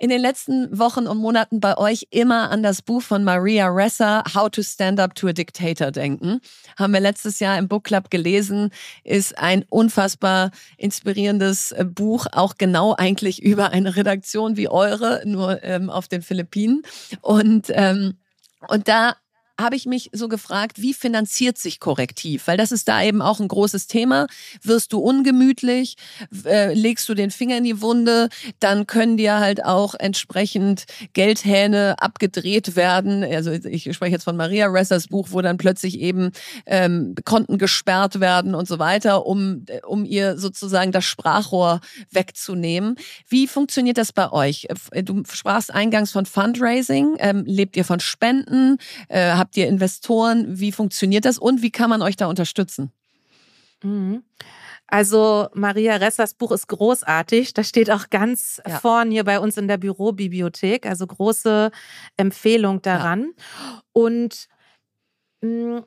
[0.02, 4.24] in den letzten Wochen und Monaten bei euch immer an das Buch von Maria Ressa,
[4.34, 6.42] How to Stand Up to a Dictator denken.
[6.76, 8.72] Haben wir letztes Jahr im Book Club gelesen,
[9.04, 15.64] ist ein unfassbar inspirierendes äh, Buch, auch genau eigentlich über eine Redaktion wie eure, nur
[15.64, 16.82] ähm, auf den Philippinen.
[17.22, 18.18] Und, ähm,
[18.70, 19.18] und da
[19.60, 22.48] habe ich mich so gefragt, wie finanziert sich Korrektiv?
[22.48, 24.28] Weil das ist da eben auch ein großes Thema.
[24.64, 25.96] Wirst du ungemütlich,
[26.46, 28.30] äh, legst du den Finger in die Wunde,
[28.60, 33.24] dann können dir halt auch entsprechend Geldhähne abgedreht werden.
[33.24, 36.32] Also ich spreche jetzt von Maria Ressers Buch, wo dann plötzlich eben
[36.66, 41.82] ähm, Konten gesperrt werden und so weiter, um, um ihr sozusagen das Sprachrohr
[42.12, 42.96] wegzunehmen.
[43.28, 44.68] Wie funktioniert das bei euch?
[45.04, 47.16] Du sprachst eingangs von Fundraising.
[47.20, 48.78] Ähm, lebt ihr von Spenden?
[49.08, 50.60] Äh, habt ihr Investoren?
[50.60, 52.92] Wie funktioniert das und wie kann man euch da unterstützen?
[53.84, 54.24] Mhm.
[54.88, 57.54] Also Maria Ressers Buch ist großartig.
[57.54, 58.78] Das steht auch ganz ja.
[58.78, 60.86] vorn hier bei uns in der Bürobibliothek.
[60.86, 61.72] Also große
[62.18, 63.32] Empfehlung daran.
[63.38, 63.82] Ja.
[63.94, 64.48] Und
[65.42, 65.84] mh, mm,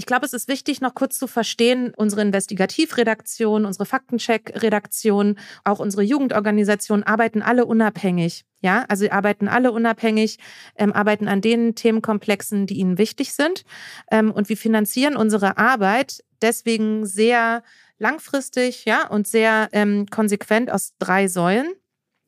[0.00, 6.02] ich glaube, es ist wichtig, noch kurz zu verstehen, unsere Investigativredaktion, unsere Faktencheck-Redaktion, auch unsere
[6.02, 8.46] Jugendorganisation arbeiten alle unabhängig.
[8.62, 10.38] Ja, also sie arbeiten alle unabhängig,
[10.76, 13.66] ähm, arbeiten an den Themenkomplexen, die ihnen wichtig sind.
[14.10, 17.62] Ähm, und wir finanzieren unsere Arbeit deswegen sehr
[17.98, 21.74] langfristig, ja, und sehr ähm, konsequent aus drei Säulen.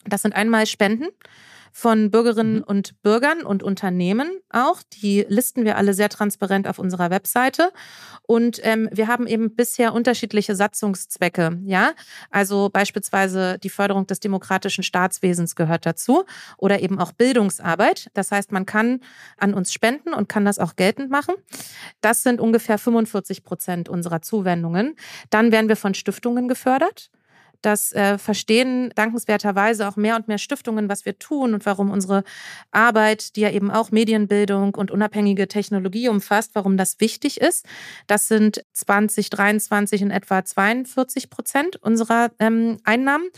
[0.04, 1.06] Das sind einmal Spenden.
[1.72, 2.64] Von Bürgerinnen mhm.
[2.64, 4.82] und Bürgern und Unternehmen auch.
[5.02, 7.72] Die listen wir alle sehr transparent auf unserer Webseite.
[8.22, 11.58] Und ähm, wir haben eben bisher unterschiedliche Satzungszwecke.
[11.64, 11.92] Ja,
[12.30, 16.24] also beispielsweise die Förderung des demokratischen Staatswesens gehört dazu
[16.58, 18.10] oder eben auch Bildungsarbeit.
[18.14, 19.00] Das heißt, man kann
[19.38, 21.34] an uns spenden und kann das auch geltend machen.
[22.02, 24.94] Das sind ungefähr 45 Prozent unserer Zuwendungen.
[25.30, 27.10] Dann werden wir von Stiftungen gefördert.
[27.62, 32.24] Das äh, verstehen dankenswerterweise auch mehr und mehr Stiftungen, was wir tun und warum unsere
[32.72, 37.64] Arbeit, die ja eben auch Medienbildung und unabhängige Technologie umfasst, warum das wichtig ist.
[38.08, 43.28] Das sind 2023 in etwa 42 Prozent unserer ähm, Einnahmen.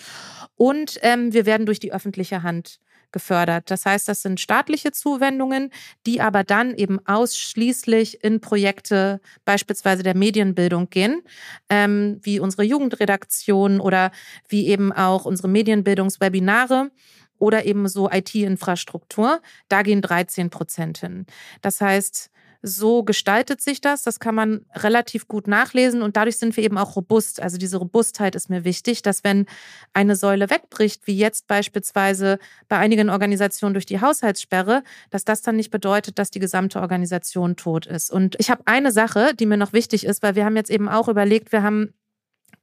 [0.57, 2.81] Und ähm, wir werden durch die öffentliche Hand
[3.15, 3.71] gefördert.
[3.71, 5.71] Das heißt, das sind staatliche Zuwendungen,
[6.05, 11.23] die aber dann eben ausschließlich in Projekte beispielsweise der Medienbildung gehen,
[11.71, 14.11] ähm, wie unsere Jugendredaktion oder
[14.49, 16.91] wie eben auch unsere Medienbildungswebinare
[17.39, 19.41] oder eben so IT-Infrastruktur.
[19.68, 21.26] Da gehen 13 Prozent hin.
[21.62, 22.30] Das heißt,
[22.66, 24.03] so gestaltet sich das.
[24.03, 27.41] Das kann man relativ gut nachlesen und dadurch sind wir eben auch robust.
[27.41, 29.45] Also diese Robustheit ist mir wichtig, dass wenn
[29.93, 35.57] eine Säule wegbricht, wie jetzt beispielsweise bei einigen Organisationen durch die Haushaltssperre, dass das dann
[35.57, 38.11] nicht bedeutet, dass die gesamte Organisation tot ist.
[38.11, 40.89] Und ich habe eine Sache, die mir noch wichtig ist, weil wir haben jetzt eben
[40.89, 41.93] auch überlegt, wir haben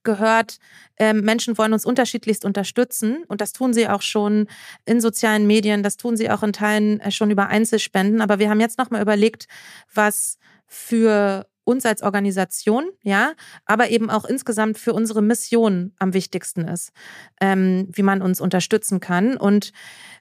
[0.03, 0.57] gehört,
[0.97, 4.47] ähm, Menschen wollen uns unterschiedlichst unterstützen und das tun sie auch schon
[4.85, 8.21] in sozialen Medien, das tun sie auch in Teilen äh, schon über Einzelspenden.
[8.21, 9.47] Aber wir haben jetzt nochmal überlegt,
[9.93, 10.37] was
[10.67, 13.33] für uns als Organisation, ja,
[13.65, 16.91] aber eben auch insgesamt für unsere Mission am wichtigsten ist,
[17.39, 19.37] ähm, wie man uns unterstützen kann.
[19.37, 19.71] Und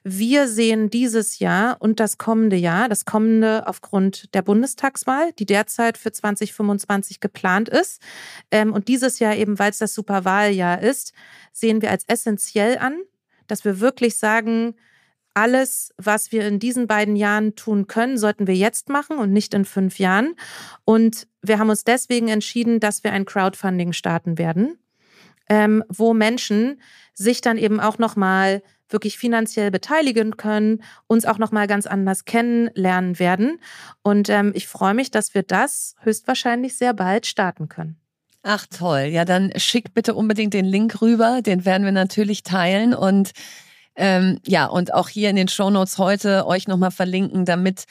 [0.03, 5.97] wir sehen dieses Jahr und das kommende Jahr, das kommende aufgrund der Bundestagswahl, die derzeit
[5.97, 8.01] für 2025 geplant ist,
[8.51, 11.13] ähm, und dieses Jahr eben, weil es das Superwahljahr ist,
[11.51, 13.01] sehen wir als essentiell an,
[13.47, 14.75] dass wir wirklich sagen,
[15.33, 19.53] alles, was wir in diesen beiden Jahren tun können, sollten wir jetzt machen und nicht
[19.53, 20.35] in fünf Jahren.
[20.85, 24.77] Und wir haben uns deswegen entschieden, dass wir ein Crowdfunding starten werden,
[25.49, 26.81] ähm, wo Menschen
[27.13, 33.19] sich dann eben auch nochmal wirklich finanziell beteiligen können, uns auch nochmal ganz anders kennenlernen
[33.19, 33.59] werden.
[34.01, 37.97] Und ähm, ich freue mich, dass wir das höchstwahrscheinlich sehr bald starten können.
[38.43, 42.95] Ach toll, ja dann schickt bitte unbedingt den Link rüber, den werden wir natürlich teilen
[42.95, 43.31] und
[43.95, 47.85] ähm, ja, und auch hier in den Shownotes heute euch nochmal verlinken, damit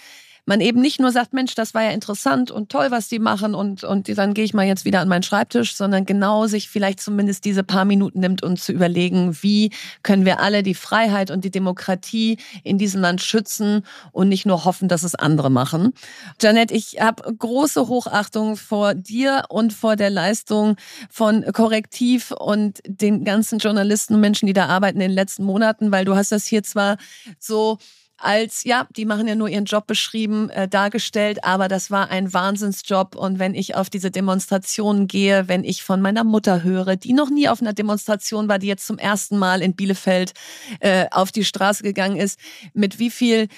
[0.51, 3.55] man eben nicht nur sagt, Mensch, das war ja interessant und toll, was die machen
[3.55, 7.01] und, und dann gehe ich mal jetzt wieder an meinen Schreibtisch, sondern genau sich vielleicht
[7.01, 9.71] zumindest diese paar Minuten nimmt, um zu überlegen, wie
[10.03, 14.65] können wir alle die Freiheit und die Demokratie in diesem Land schützen und nicht nur
[14.65, 15.93] hoffen, dass es andere machen.
[16.41, 20.75] Janet, ich habe große Hochachtung vor dir und vor der Leistung
[21.09, 25.93] von Korrektiv und den ganzen Journalisten und Menschen, die da arbeiten in den letzten Monaten,
[25.93, 26.97] weil du hast das hier zwar
[27.39, 27.79] so
[28.21, 32.33] als, ja, die machen ja nur ihren Job beschrieben, äh, dargestellt, aber das war ein
[32.33, 33.17] Wahnsinnsjob.
[33.17, 37.31] Und wenn ich auf diese Demonstrationen gehe, wenn ich von meiner Mutter höre, die noch
[37.31, 40.33] nie auf einer Demonstration war, die jetzt zum ersten Mal in Bielefeld
[40.81, 42.39] äh, auf die Straße gegangen ist,
[42.75, 43.49] mit wie viel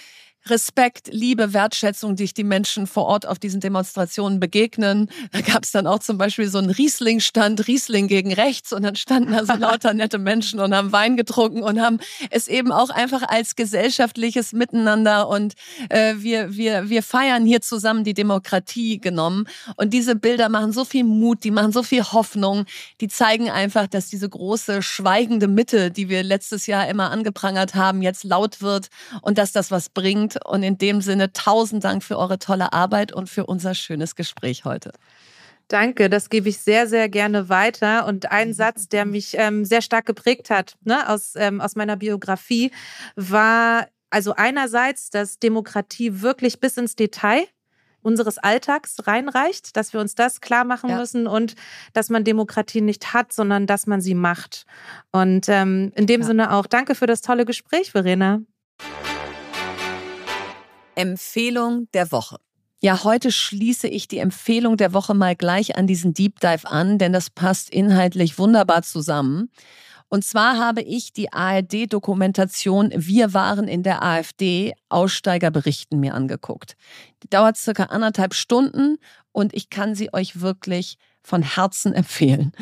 [0.47, 5.09] Respekt, Liebe, Wertschätzung, die ich die Menschen vor Ort auf diesen Demonstrationen begegnen.
[5.31, 8.97] Da gab es dann auch zum Beispiel so einen Riesling-Stand, Riesling gegen rechts und dann
[8.97, 11.99] standen da so lauter nette Menschen und haben Wein getrunken und haben
[12.31, 15.55] es eben auch einfach als gesellschaftliches Miteinander und
[15.89, 19.47] äh, wir, wir, wir feiern hier zusammen die Demokratie genommen.
[19.77, 22.65] Und diese Bilder machen so viel Mut, die machen so viel Hoffnung,
[23.01, 28.03] die zeigen einfach, dass diese große schweigende Mitte, die wir letztes Jahr immer angeprangert haben,
[28.03, 28.89] jetzt laut wird
[29.21, 33.13] und dass das was bringt und in dem Sinne tausend Dank für eure tolle Arbeit
[33.13, 34.93] und für unser schönes Gespräch heute.
[35.69, 38.07] Danke, das gebe ich sehr, sehr gerne weiter.
[38.07, 41.97] Und ein Satz, der mich ähm, sehr stark geprägt hat ne, aus, ähm, aus meiner
[41.97, 42.71] Biografie,
[43.17, 47.47] war also einerseits, dass Demokratie wirklich bis ins Detail
[48.03, 50.99] unseres Alltags reinreicht, dass wir uns das klar machen ja.
[50.99, 51.55] müssen und
[51.93, 54.67] dass man Demokratie nicht hat, sondern dass man sie macht.
[55.13, 56.27] Und ähm, in dem ja.
[56.27, 58.43] Sinne auch danke für das tolle Gespräch, Verena.
[60.95, 62.37] Empfehlung der Woche.
[62.81, 66.99] Ja, heute schließe ich die Empfehlung der Woche mal gleich an diesen Deep Dive an,
[66.99, 69.51] denn das passt inhaltlich wunderbar zusammen.
[70.09, 76.77] Und zwar habe ich die ARD-Dokumentation Wir waren in der AfD Aussteiger berichten mir angeguckt.
[77.23, 78.99] Die dauert circa anderthalb Stunden
[79.31, 82.53] und ich kann sie euch wirklich von Herzen empfehlen.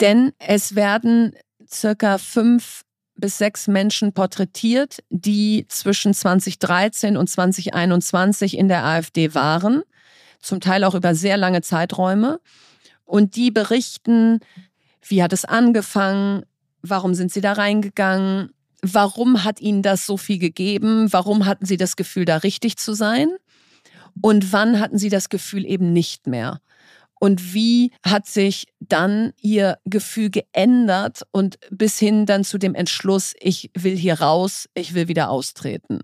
[0.00, 1.32] Denn es werden
[1.66, 2.82] circa fünf
[3.18, 9.82] bis sechs Menschen porträtiert, die zwischen 2013 und 2021 in der AfD waren,
[10.40, 12.40] zum Teil auch über sehr lange Zeiträume.
[13.04, 14.40] Und die berichten,
[15.02, 16.44] wie hat es angefangen,
[16.82, 18.50] warum sind sie da reingegangen,
[18.82, 21.12] warum hat ihnen das so viel gegeben?
[21.12, 23.28] Warum hatten sie das Gefühl, da richtig zu sein?
[24.20, 26.60] Und wann hatten sie das Gefühl eben nicht mehr?
[27.20, 33.34] Und wie hat sich dann ihr Gefühl geändert und bis hin dann zu dem Entschluss,
[33.40, 36.00] ich will hier raus, ich will wieder austreten.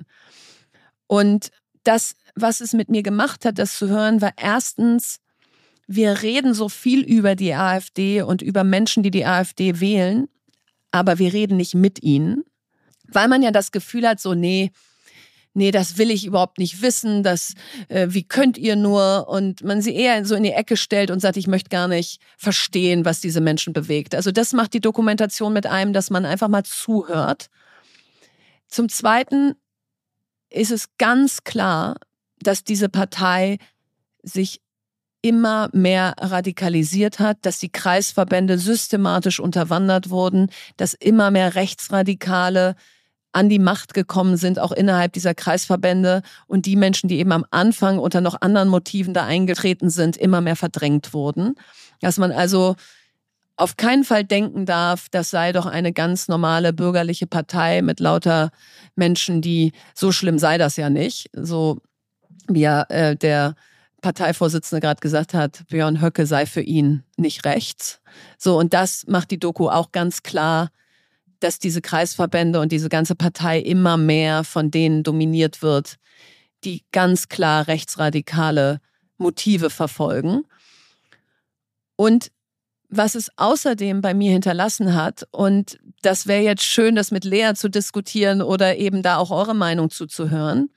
[1.06, 1.50] Und
[1.84, 5.20] das, was es mit mir gemacht hat, das zu hören, war erstens,
[5.86, 10.28] wir reden so viel über die AfD und über Menschen, die die AfD wählen,
[10.90, 12.44] aber wir reden nicht mit ihnen,
[13.06, 14.70] weil man ja das Gefühl hat, so, nee,
[15.54, 17.54] nee, das will ich überhaupt nicht wissen, das,
[17.88, 19.28] äh, wie könnt ihr nur?
[19.28, 22.20] Und man sie eher so in die Ecke stellt und sagt, ich möchte gar nicht
[22.36, 24.14] verstehen, was diese Menschen bewegt.
[24.14, 27.48] Also das macht die Dokumentation mit einem, dass man einfach mal zuhört.
[28.68, 29.54] Zum Zweiten
[30.50, 31.96] ist es ganz klar,
[32.40, 33.58] dass diese Partei
[34.22, 34.60] sich
[35.22, 42.76] immer mehr radikalisiert hat, dass die Kreisverbände systematisch unterwandert wurden, dass immer mehr Rechtsradikale
[43.34, 47.44] an die Macht gekommen sind, auch innerhalb dieser Kreisverbände und die Menschen, die eben am
[47.50, 51.56] Anfang unter noch anderen Motiven da eingetreten sind, immer mehr verdrängt wurden.
[52.00, 52.76] Dass man also
[53.56, 58.50] auf keinen Fall denken darf, das sei doch eine ganz normale bürgerliche Partei mit lauter
[58.94, 61.30] Menschen, die so schlimm sei das ja nicht.
[61.32, 61.78] So
[62.48, 63.54] wie ja äh, der
[64.00, 68.00] Parteivorsitzende gerade gesagt hat, Björn Höcke sei für ihn nicht rechts.
[68.38, 70.70] So, und das macht die Doku auch ganz klar
[71.40, 75.96] dass diese Kreisverbände und diese ganze Partei immer mehr von denen dominiert wird,
[76.64, 78.80] die ganz klar rechtsradikale
[79.18, 80.44] Motive verfolgen.
[81.96, 82.30] Und
[82.88, 87.52] was es außerdem bei mir hinterlassen hat, und das wäre jetzt schön, das mit Lea
[87.54, 90.70] zu diskutieren oder eben da auch eure Meinung zuzuhören.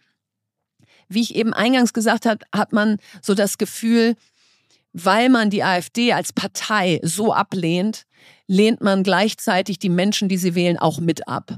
[1.09, 4.15] Wie ich eben eingangs gesagt habe, hat man so das Gefühl,
[5.03, 8.03] weil man die AfD als Partei so ablehnt,
[8.47, 11.57] lehnt man gleichzeitig die Menschen, die sie wählen, auch mit ab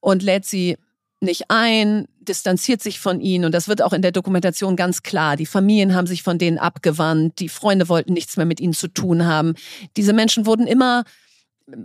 [0.00, 0.76] und lädt sie
[1.20, 5.36] nicht ein, distanziert sich von ihnen und das wird auch in der Dokumentation ganz klar.
[5.36, 8.88] Die Familien haben sich von denen abgewandt, die Freunde wollten nichts mehr mit ihnen zu
[8.88, 9.54] tun haben.
[9.96, 11.04] Diese Menschen wurden immer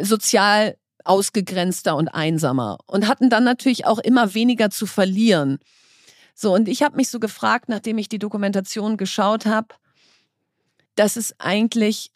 [0.01, 5.60] sozial ausgegrenzter und einsamer und hatten dann natürlich auch immer weniger zu verlieren.
[6.36, 9.76] So, und ich habe mich so gefragt, nachdem ich die Dokumentation geschaut habe,
[10.96, 12.12] dass es eigentlich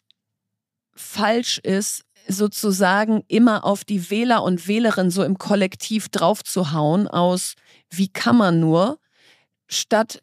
[0.94, 7.54] falsch ist, sozusagen immer auf die Wähler und Wählerinnen so im Kollektiv draufzuhauen aus,
[7.90, 8.98] wie kann man nur,
[9.66, 10.20] statt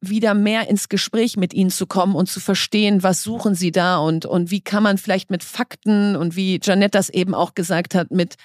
[0.00, 3.98] wieder mehr ins Gespräch mit ihnen zu kommen und zu verstehen, was suchen sie da
[3.98, 7.94] und, und wie kann man vielleicht mit Fakten und wie Janette das eben auch gesagt
[7.94, 8.36] hat, mit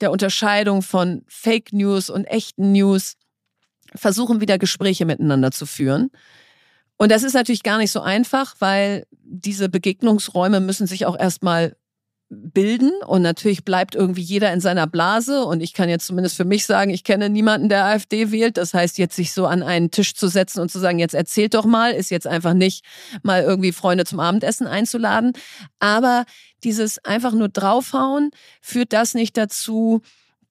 [0.00, 3.14] der Unterscheidung von Fake News und echten News
[3.94, 6.10] versuchen, wieder Gespräche miteinander zu führen.
[6.98, 11.76] Und das ist natürlich gar nicht so einfach, weil diese Begegnungsräume müssen sich auch erstmal
[12.30, 16.44] bilden und natürlich bleibt irgendwie jeder in seiner Blase und ich kann jetzt zumindest für
[16.44, 18.58] mich sagen, ich kenne niemanden, der AfD wählt.
[18.58, 21.54] Das heißt, jetzt sich so an einen Tisch zu setzen und zu sagen, jetzt erzählt
[21.54, 22.84] doch mal, ist jetzt einfach nicht
[23.22, 25.32] mal irgendwie Freunde zum Abendessen einzuladen.
[25.78, 26.26] Aber
[26.64, 28.30] dieses einfach nur draufhauen
[28.60, 30.02] führt das nicht dazu,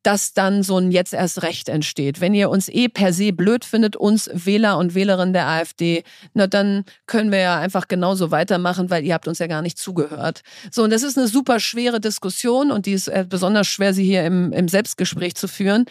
[0.07, 2.21] dass dann so ein jetzt erst Recht entsteht.
[2.21, 6.47] Wenn ihr uns eh per se blöd findet, uns Wähler und Wählerinnen der AfD, na
[6.47, 10.43] dann können wir ja einfach genauso weitermachen, weil ihr habt uns ja gar nicht zugehört.
[10.71, 14.05] So, und das ist eine super schwere Diskussion und die ist äh, besonders schwer, sie
[14.05, 15.83] hier im, im Selbstgespräch zu führen.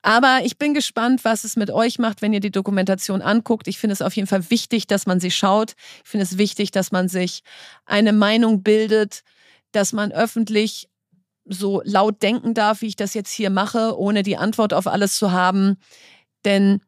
[0.00, 3.68] Aber ich bin gespannt, was es mit euch macht, wenn ihr die Dokumentation anguckt.
[3.68, 5.74] Ich finde es auf jeden Fall wichtig, dass man sie schaut.
[6.04, 7.42] Ich finde es wichtig, dass man sich
[7.84, 9.24] eine Meinung bildet,
[9.72, 10.87] dass man öffentlich
[11.48, 15.16] so laut denken darf, wie ich das jetzt hier mache, ohne die Antwort auf alles
[15.16, 15.76] zu haben.
[16.44, 16.80] Denn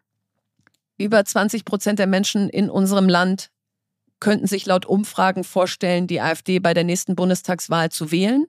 [0.98, 3.50] über 20 Prozent der Menschen in unserem Land
[4.20, 8.44] könnten sich laut Umfragen vorstellen, die AfD bei der nächsten Bundestagswahl zu wählen.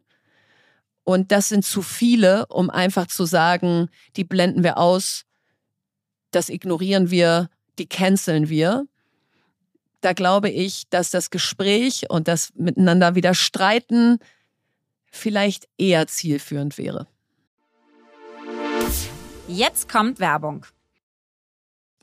[1.03, 5.23] Und das sind zu viele, um einfach zu sagen, die blenden wir aus,
[6.31, 7.49] das ignorieren wir,
[7.79, 8.85] die canceln wir.
[10.01, 14.19] Da glaube ich, dass das Gespräch und das Miteinander wieder streiten,
[15.11, 17.07] vielleicht eher zielführend wäre.
[19.47, 20.65] Jetzt kommt Werbung.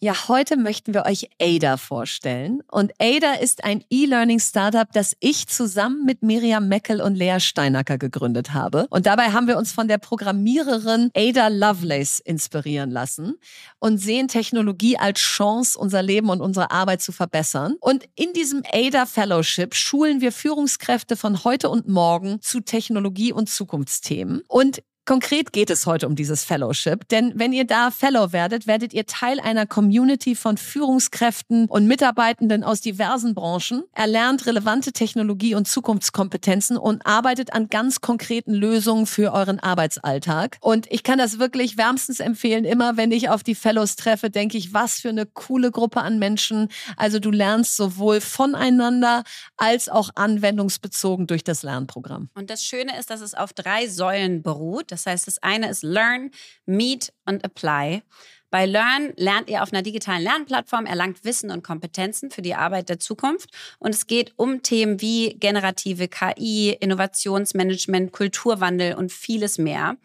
[0.01, 2.63] Ja, heute möchten wir euch Ada vorstellen.
[2.71, 8.55] Und Ada ist ein E-Learning-Startup, das ich zusammen mit Miriam Meckel und Lea Steinacker gegründet
[8.55, 8.87] habe.
[8.91, 13.35] Und dabei haben wir uns von der Programmiererin Ada Lovelace inspirieren lassen
[13.81, 17.75] und sehen Technologie als Chance, unser Leben und unsere Arbeit zu verbessern.
[17.81, 23.51] Und in diesem Ada Fellowship schulen wir Führungskräfte von heute und morgen zu Technologie und
[23.51, 24.43] Zukunftsthemen.
[24.47, 28.93] Und Konkret geht es heute um dieses Fellowship, denn wenn ihr da Fellow werdet, werdet
[28.93, 35.67] ihr Teil einer Community von Führungskräften und Mitarbeitenden aus diversen Branchen, erlernt relevante Technologie und
[35.67, 40.59] Zukunftskompetenzen und arbeitet an ganz konkreten Lösungen für euren Arbeitsalltag.
[40.61, 42.67] Und ich kann das wirklich wärmstens empfehlen.
[42.67, 46.19] Immer wenn ich auf die Fellows treffe, denke ich, was für eine coole Gruppe an
[46.19, 46.69] Menschen.
[46.99, 49.25] Also du lernst sowohl voneinander
[49.57, 52.29] als auch anwendungsbezogen durch das Lernprogramm.
[52.35, 54.93] Und das Schöne ist, dass es auf drei Säulen beruht.
[55.05, 56.31] Das heißt, das eine ist Learn,
[56.67, 58.03] Meet und Apply.
[58.51, 62.89] Bei Learn lernt ihr auf einer digitalen Lernplattform, erlangt Wissen und Kompetenzen für die Arbeit
[62.89, 63.51] der Zukunft.
[63.79, 69.97] Und es geht um Themen wie generative KI, Innovationsmanagement, Kulturwandel und vieles mehr.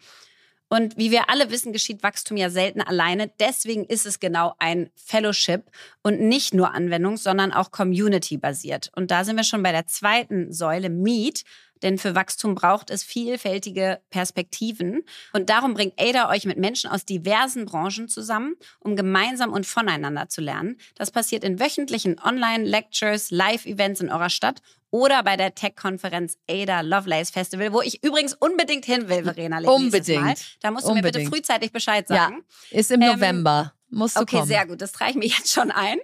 [0.68, 3.30] Und wie wir alle wissen, geschieht Wachstum ja selten alleine.
[3.38, 5.70] Deswegen ist es genau ein Fellowship
[6.02, 8.90] und nicht nur Anwendung, sondern auch Community-basiert.
[8.94, 11.44] Und da sind wir schon bei der zweiten Säule, Meet.
[11.84, 15.04] Denn für Wachstum braucht es vielfältige Perspektiven.
[15.34, 20.28] Und darum bringt Ada euch mit Menschen aus diversen Branchen zusammen, um gemeinsam und voneinander
[20.30, 20.78] zu lernen.
[20.96, 27.30] Das passiert in wöchentlichen Online-Lectures, Live-Events in eurer Stadt oder bei der Tech-Konferenz Ada Lovelace
[27.30, 29.58] Festival, wo ich übrigens unbedingt hin will, Verena.
[29.58, 30.22] Unbedingt.
[30.22, 30.34] Mal.
[30.62, 31.16] Da musst du Unbedingt.
[31.16, 32.44] mir bitte frühzeitig Bescheid sagen.
[32.70, 33.74] Ja, ist im ähm, November.
[33.90, 34.48] Musst du okay, kommen.
[34.48, 34.80] sehr gut.
[34.80, 35.98] Das trage ich mir jetzt schon ein.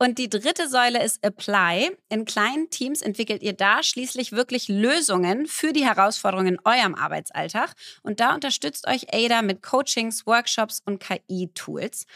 [0.00, 1.90] Und die dritte Säule ist Apply.
[2.08, 7.74] In kleinen Teams entwickelt ihr da schließlich wirklich Lösungen für die Herausforderungen in eurem Arbeitsalltag.
[8.02, 12.06] Und da unterstützt euch Ada mit Coachings, Workshops und KI-Tools.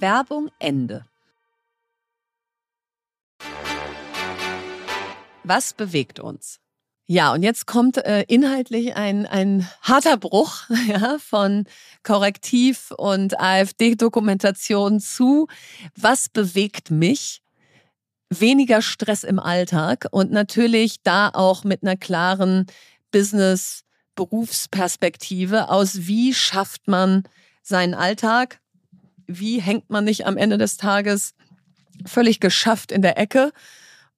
[0.00, 1.04] Werbung Ende.
[5.44, 6.63] Was bewegt uns?
[7.06, 11.66] Ja, und jetzt kommt äh, inhaltlich ein, ein harter Bruch ja, von
[12.02, 15.46] Korrektiv und AfD-Dokumentation zu,
[15.96, 17.42] was bewegt mich?
[18.30, 22.64] Weniger Stress im Alltag und natürlich da auch mit einer klaren
[23.10, 27.24] Business-Berufsperspektive aus, wie schafft man
[27.62, 28.60] seinen Alltag?
[29.26, 31.34] Wie hängt man nicht am Ende des Tages
[32.06, 33.52] völlig geschafft in der Ecke?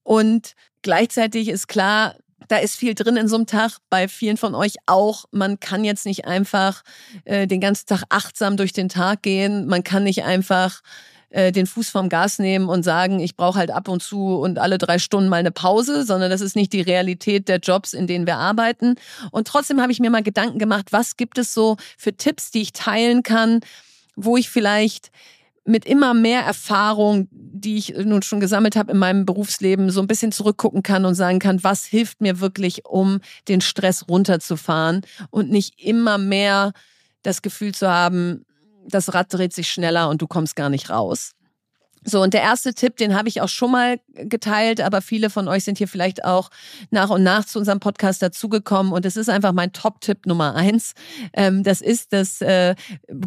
[0.05, 2.15] Und gleichzeitig ist klar,
[2.49, 5.25] da ist viel drin in so einem Tag, bei vielen von euch auch.
[5.31, 6.83] Man kann jetzt nicht einfach
[7.25, 9.67] äh, den ganzen Tag achtsam durch den Tag gehen.
[9.67, 10.83] Man kann nicht einfach
[11.31, 14.59] äh, den Fuß vom Gas nehmen und sagen, ich brauche halt ab und zu und
[14.59, 18.07] alle drei Stunden mal eine Pause, sondern das ist nicht die Realität der Jobs, in
[18.07, 18.95] denen wir arbeiten.
[19.33, 22.63] Und trotzdem habe ich mir mal Gedanken gemacht, was gibt es so für Tipps, die
[22.63, 23.61] ich teilen kann,
[24.15, 25.11] wo ich vielleicht
[25.67, 30.07] mit immer mehr Erfahrung, die ich nun schon gesammelt habe in meinem Berufsleben, so ein
[30.07, 35.51] bisschen zurückgucken kann und sagen kann, was hilft mir wirklich, um den Stress runterzufahren und
[35.51, 36.73] nicht immer mehr
[37.23, 38.45] das Gefühl zu haben,
[38.89, 41.33] das Rad dreht sich schneller und du kommst gar nicht raus.
[42.05, 45.49] So, und der erste Tipp, den habe ich auch schon mal geteilt, aber viele von
[45.49, 46.51] euch sind hier vielleicht auch
[46.91, 48.93] nach und nach zu unserem Podcast dazugekommen.
[48.93, 50.93] Und es ist einfach mein Top-Tipp Nummer eins.
[51.33, 52.77] Ähm, das ist das äh,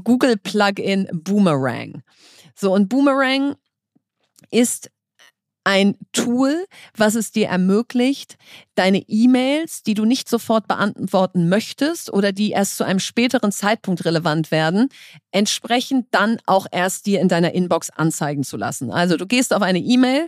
[0.03, 2.03] Google-Plugin Boomerang.
[2.55, 3.55] So, und Boomerang
[4.51, 4.89] ist
[5.63, 8.37] ein Tool, was es dir ermöglicht,
[8.75, 14.05] deine E-Mails, die du nicht sofort beantworten möchtest oder die erst zu einem späteren Zeitpunkt
[14.05, 14.89] relevant werden,
[15.31, 18.91] entsprechend dann auch erst dir in deiner Inbox anzeigen zu lassen.
[18.91, 20.27] Also du gehst auf eine E-Mail,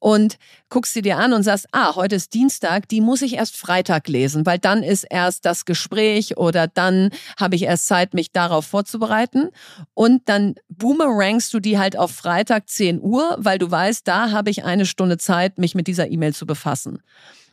[0.00, 0.38] und
[0.70, 4.08] guckst sie dir an und sagst, ah, heute ist Dienstag, die muss ich erst Freitag
[4.08, 8.66] lesen, weil dann ist erst das Gespräch oder dann habe ich erst Zeit, mich darauf
[8.66, 9.50] vorzubereiten.
[9.94, 14.50] Und dann boomerangst du die halt auf Freitag 10 Uhr, weil du weißt, da habe
[14.50, 17.02] ich eine Stunde Zeit, mich mit dieser E-Mail zu befassen.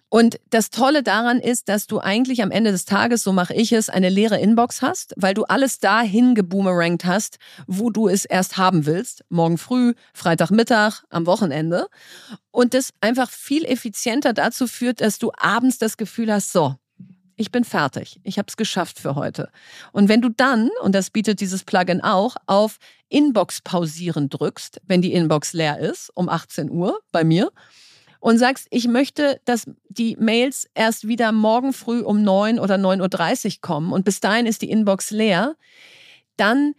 [0.10, 3.74] Und das Tolle daran ist, dass du eigentlich am Ende des Tages, so mache ich
[3.74, 8.58] es, eine leere Inbox hast, weil du alles dahin geboomerangt hast, wo du es erst
[8.58, 9.26] haben willst.
[9.30, 11.88] Morgen früh, Freitagmittag, am Wochenende.
[12.52, 16.76] Und das einfach viel effizienter dazu führt, dass du abends das Gefühl hast, so,
[17.36, 18.20] ich bin fertig.
[18.24, 19.52] Ich habe es geschafft für heute.
[19.92, 22.78] Und wenn du dann, und das bietet dieses Plugin auch, auf
[23.10, 27.52] Inbox pausieren drückst, wenn die Inbox leer ist, um 18 Uhr bei mir,
[28.20, 33.46] und sagst, ich möchte, dass die Mails erst wieder morgen früh um 9 oder 9.30
[33.46, 35.56] Uhr kommen und bis dahin ist die Inbox leer,
[36.38, 36.74] dann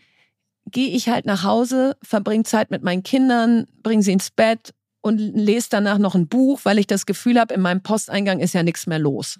[0.70, 5.18] gehe ich halt nach Hause, verbringe Zeit mit meinen Kindern, bringe sie ins Bett und
[5.18, 8.62] lese danach noch ein Buch, weil ich das Gefühl habe, in meinem Posteingang ist ja
[8.62, 9.38] nichts mehr los.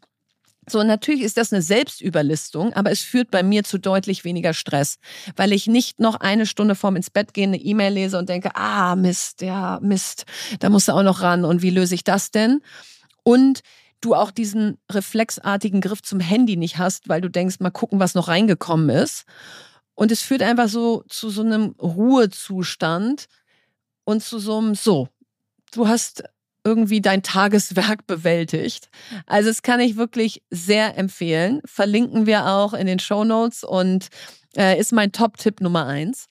[0.68, 4.98] So, natürlich ist das eine Selbstüberlistung, aber es führt bei mir zu deutlich weniger Stress,
[5.36, 8.54] weil ich nicht noch eine Stunde vorm ins Bett gehen eine E-Mail lese und denke,
[8.54, 10.24] ah, Mist, ja, Mist,
[10.60, 12.60] da musst du auch noch ran und wie löse ich das denn?
[13.22, 13.60] Und
[14.00, 18.14] du auch diesen reflexartigen Griff zum Handy nicht hast, weil du denkst, mal gucken, was
[18.14, 19.24] noch reingekommen ist.
[19.94, 23.26] Und es führt einfach so zu so einem Ruhezustand
[24.04, 25.08] und zu so einem, so,
[25.72, 26.22] du hast
[26.64, 28.88] irgendwie dein Tageswerk bewältigt.
[29.26, 31.61] Also es kann ich wirklich sehr empfehlen.
[31.64, 34.09] Verlinken wir auch in den Show Notes und
[34.56, 36.28] äh, ist mein Top-Tipp Nummer eins.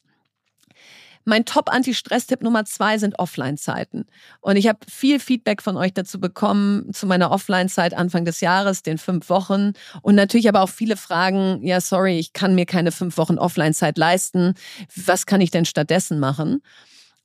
[1.30, 4.06] Mein Top-Anti-Stress-Tipp Nummer zwei sind Offline-Zeiten.
[4.40, 8.82] Und ich habe viel Feedback von euch dazu bekommen, zu meiner Offline-Zeit Anfang des Jahres,
[8.82, 9.74] den fünf Wochen.
[10.02, 13.98] Und natürlich aber auch viele Fragen, ja, sorry, ich kann mir keine fünf Wochen Offline-Zeit
[13.98, 14.54] leisten.
[14.96, 16.62] Was kann ich denn stattdessen machen?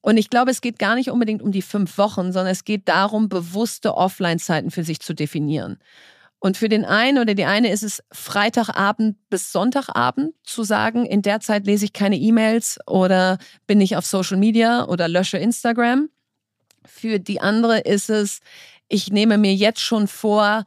[0.02, 2.88] Und ich glaube, es geht gar nicht unbedingt um die fünf Wochen, sondern es geht
[2.88, 5.78] darum, bewusste Offline-Zeiten für sich zu definieren.
[6.40, 11.22] Und für den einen oder die eine ist es Freitagabend bis Sonntagabend zu sagen, in
[11.22, 13.38] der Zeit lese ich keine E-Mails oder
[13.68, 16.08] bin ich auf Social Media oder lösche Instagram.
[16.84, 18.40] Für die andere ist es,
[18.88, 20.64] ich nehme mir jetzt schon vor,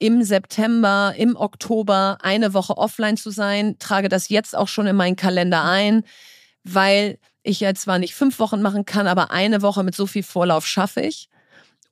[0.00, 4.96] im September, im Oktober eine Woche offline zu sein, trage das jetzt auch schon in
[4.96, 6.02] meinen Kalender ein,
[6.64, 10.24] weil ich ja zwar nicht fünf Wochen machen kann, aber eine Woche mit so viel
[10.24, 11.28] Vorlauf schaffe ich.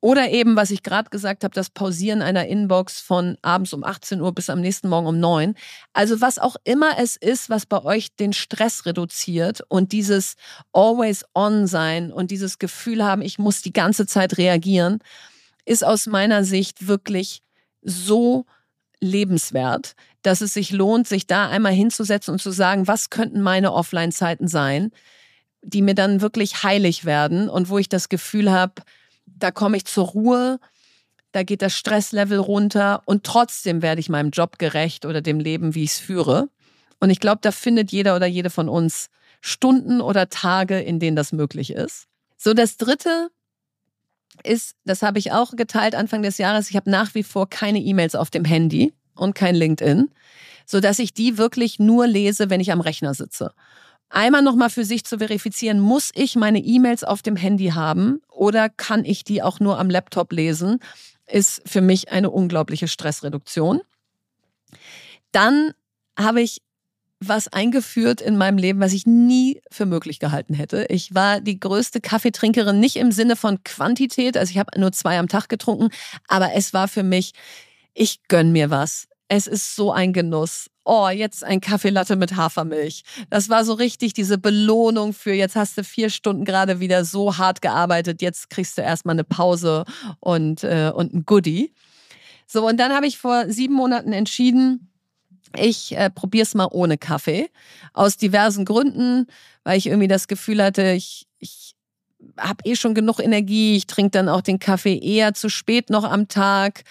[0.01, 4.21] Oder eben, was ich gerade gesagt habe, das Pausieren einer Inbox von abends um 18
[4.21, 5.55] Uhr bis am nächsten Morgen um 9.
[5.93, 10.35] Also was auch immer es ist, was bei euch den Stress reduziert und dieses
[10.73, 14.99] Always On sein und dieses Gefühl haben, ich muss die ganze Zeit reagieren,
[15.67, 17.43] ist aus meiner Sicht wirklich
[17.81, 18.45] so
[19.01, 23.73] lebenswert, dass es sich lohnt, sich da einmal hinzusetzen und zu sagen, was könnten meine
[23.73, 24.91] Offline-Zeiten sein,
[25.63, 28.83] die mir dann wirklich heilig werden und wo ich das Gefühl habe,
[29.27, 30.59] da komme ich zur Ruhe,
[31.31, 35.75] da geht das Stresslevel runter und trotzdem werde ich meinem Job gerecht oder dem Leben,
[35.75, 36.49] wie ich es führe.
[37.01, 39.09] Und ich glaube, da findet jeder oder jede von uns
[39.41, 42.07] Stunden oder Tage, in denen das möglich ist.
[42.37, 43.31] So, das dritte
[44.45, 47.81] ist, das habe ich auch geteilt Anfang des Jahres, ich habe nach wie vor keine
[47.81, 50.11] E-Mails auf dem Handy und kein LinkedIn,
[50.67, 53.53] sodass ich die wirklich nur lese, wenn ich am Rechner sitze
[54.13, 58.69] einmal nochmal für sich zu verifizieren, muss ich meine E-Mails auf dem Handy haben oder
[58.69, 60.79] kann ich die auch nur am Laptop lesen,
[61.27, 63.81] ist für mich eine unglaubliche Stressreduktion.
[65.33, 65.73] Dann
[66.17, 66.61] habe ich
[67.29, 70.87] was eingeführt in meinem Leben, was ich nie für möglich gehalten hätte.
[70.89, 75.19] Ich war die größte Kaffeetrinkerin, nicht im Sinne von Quantität, also ich habe nur zwei
[75.19, 75.91] am Tag getrunken,
[76.29, 77.33] aber es war für mich,
[77.95, 79.07] ich gönn mir was.
[79.29, 83.05] Es ist so ein Genuss oh, jetzt ein Kaffeelatte mit Hafermilch.
[83.31, 87.39] Das war so richtig diese Belohnung für, jetzt hast du vier Stunden gerade wieder so
[87.39, 89.85] hart gearbeitet, jetzt kriegst du erstmal eine Pause
[90.21, 91.73] und, äh, und ein Goodie.
[92.47, 94.93] So, und dann habe ich vor sieben Monaten entschieden,
[95.57, 97.51] ich äh, probiere es mal ohne Kaffee.
[97.93, 99.27] Aus diversen Gründen,
[99.65, 101.75] weil ich irgendwie das Gefühl hatte, ich, ich
[102.39, 103.77] habe eh schon genug Energie.
[103.77, 106.85] Ich trinke dann auch den Kaffee eher zu spät noch am Tag.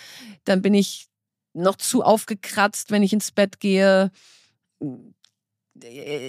[0.46, 1.08] Dann bin ich
[1.54, 4.12] noch zu aufgekratzt, wenn ich ins Bett gehe.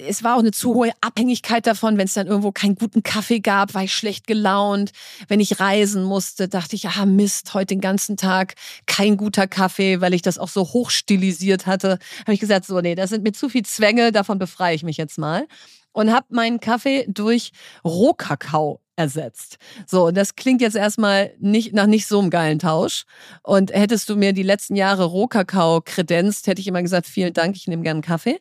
[0.07, 3.39] Es war auch eine zu hohe Abhängigkeit davon, wenn es dann irgendwo keinen guten Kaffee
[3.39, 4.91] gab, war ich schlecht gelaunt.
[5.27, 8.55] Wenn ich reisen musste, dachte ich, ah Mist, heute den ganzen Tag
[8.85, 11.99] kein guter Kaffee, weil ich das auch so hochstilisiert hatte.
[12.21, 14.97] Habe ich gesagt, so nee, das sind mir zu viel Zwänge, davon befreie ich mich
[14.97, 15.45] jetzt mal
[15.93, 17.51] und habe meinen Kaffee durch
[17.85, 19.57] Rohkakao ersetzt.
[19.87, 23.05] So, und das klingt jetzt erstmal nicht nach nicht so einem geilen Tausch.
[23.41, 27.55] Und hättest du mir die letzten Jahre Rohkakao kredenzt, hätte ich immer gesagt, vielen Dank,
[27.55, 28.39] ich nehme gerne Kaffee.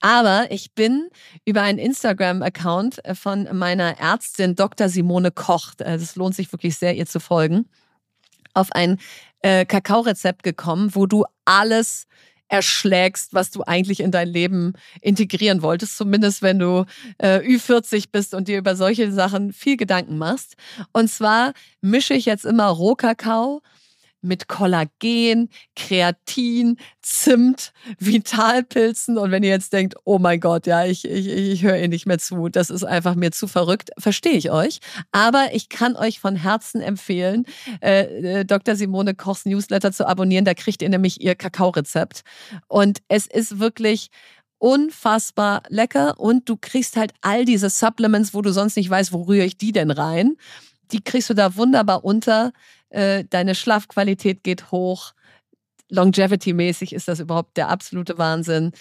[0.00, 1.08] Aber ich bin
[1.46, 4.90] über einen Instagram-Account von meiner Ärztin Dr.
[4.90, 7.66] Simone Koch, es lohnt sich wirklich sehr, ihr zu folgen,
[8.52, 8.98] auf ein
[9.40, 12.06] äh, Kakaorezept gekommen, wo du alles
[12.48, 16.84] erschlägst, was du eigentlich in dein Leben integrieren wolltest, zumindest wenn du
[17.18, 20.54] äh, Ü40 bist und dir über solche Sachen viel Gedanken machst.
[20.92, 23.62] Und zwar mische ich jetzt immer Rohkakao
[24.24, 29.18] mit Kollagen, Kreatin, Zimt, Vitalpilzen.
[29.18, 32.06] Und wenn ihr jetzt denkt, oh mein Gott, ja, ich, ich, ich höre ihr nicht
[32.06, 34.80] mehr zu, das ist einfach mir zu verrückt, verstehe ich euch.
[35.12, 37.44] Aber ich kann euch von Herzen empfehlen,
[37.80, 38.76] äh, äh Dr.
[38.76, 40.44] Simone Kochs Newsletter zu abonnieren.
[40.44, 42.22] Da kriegt ihr nämlich ihr Kakaorezept.
[42.68, 44.10] Und es ist wirklich
[44.58, 49.22] unfassbar lecker und du kriegst halt all diese Supplements, wo du sonst nicht weißt, wo
[49.22, 50.36] rühre ich die denn rein.
[50.90, 52.52] Die kriegst du da wunderbar unter.
[52.90, 55.12] Äh, deine Schlafqualität geht hoch.
[55.90, 58.72] Longevity-mäßig ist das überhaupt der absolute Wahnsinn.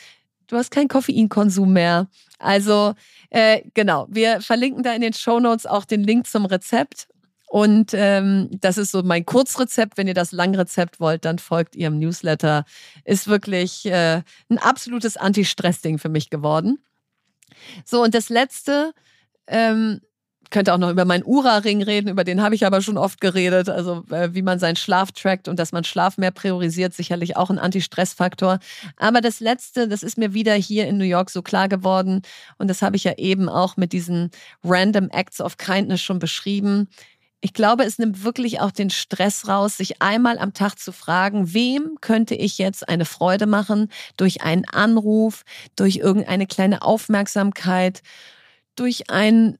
[0.47, 2.07] Du hast keinen Koffeinkonsum mehr.
[2.39, 2.93] Also
[3.29, 7.07] äh, genau, wir verlinken da in den Show Notes auch den Link zum Rezept.
[7.47, 9.97] Und ähm, das ist so mein Kurzrezept.
[9.97, 12.65] Wenn ihr das Langrezept wollt, dann folgt ihrem Newsletter.
[13.05, 16.79] Ist wirklich äh, ein absolutes Anti-Stress-Ding für mich geworden.
[17.85, 18.93] So, und das letzte,
[19.45, 20.01] ähm,
[20.53, 23.69] könnte auch noch über meinen Ura-Ring reden, über den habe ich aber schon oft geredet.
[23.69, 27.49] Also äh, wie man seinen Schlaf trackt und dass man Schlaf mehr priorisiert, sicherlich auch
[27.49, 28.59] ein Anti-Stress-Faktor.
[28.97, 32.21] Aber das Letzte, das ist mir wieder hier in New York so klar geworden
[32.59, 34.29] und das habe ich ja eben auch mit diesen
[34.63, 36.87] Random Acts of Kindness schon beschrieben.
[37.41, 41.53] Ich glaube, es nimmt wirklich auch den Stress raus, sich einmal am Tag zu fragen,
[41.55, 45.43] wem könnte ich jetzt eine Freude machen durch einen Anruf,
[45.75, 48.03] durch irgendeine kleine Aufmerksamkeit,
[48.75, 49.57] durch ein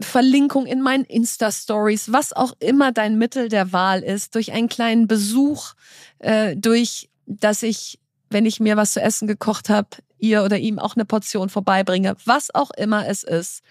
[0.00, 5.06] Verlinkung in meinen Insta-Stories, was auch immer dein Mittel der Wahl ist, durch einen kleinen
[5.06, 5.74] Besuch,
[6.18, 7.98] äh, durch, dass ich,
[8.30, 9.88] wenn ich mir was zu essen gekocht habe,
[10.18, 13.62] ihr oder ihm auch eine Portion vorbeibringe, was auch immer es ist.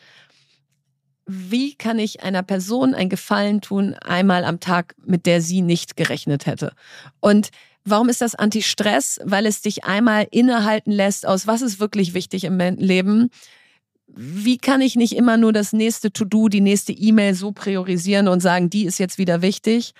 [1.25, 5.95] Wie kann ich einer Person einen Gefallen tun, einmal am Tag, mit der sie nicht
[5.95, 6.73] gerechnet hätte?
[7.19, 7.49] Und
[7.85, 9.19] Warum ist das Anti-Stress?
[9.23, 13.31] Weil es dich einmal innehalten lässt aus, was ist wirklich wichtig im Leben
[14.15, 18.41] wie kann ich nicht immer nur das nächste To-Do, die nächste E-Mail so priorisieren und
[18.41, 19.93] sagen, die ist jetzt wieder wichtig,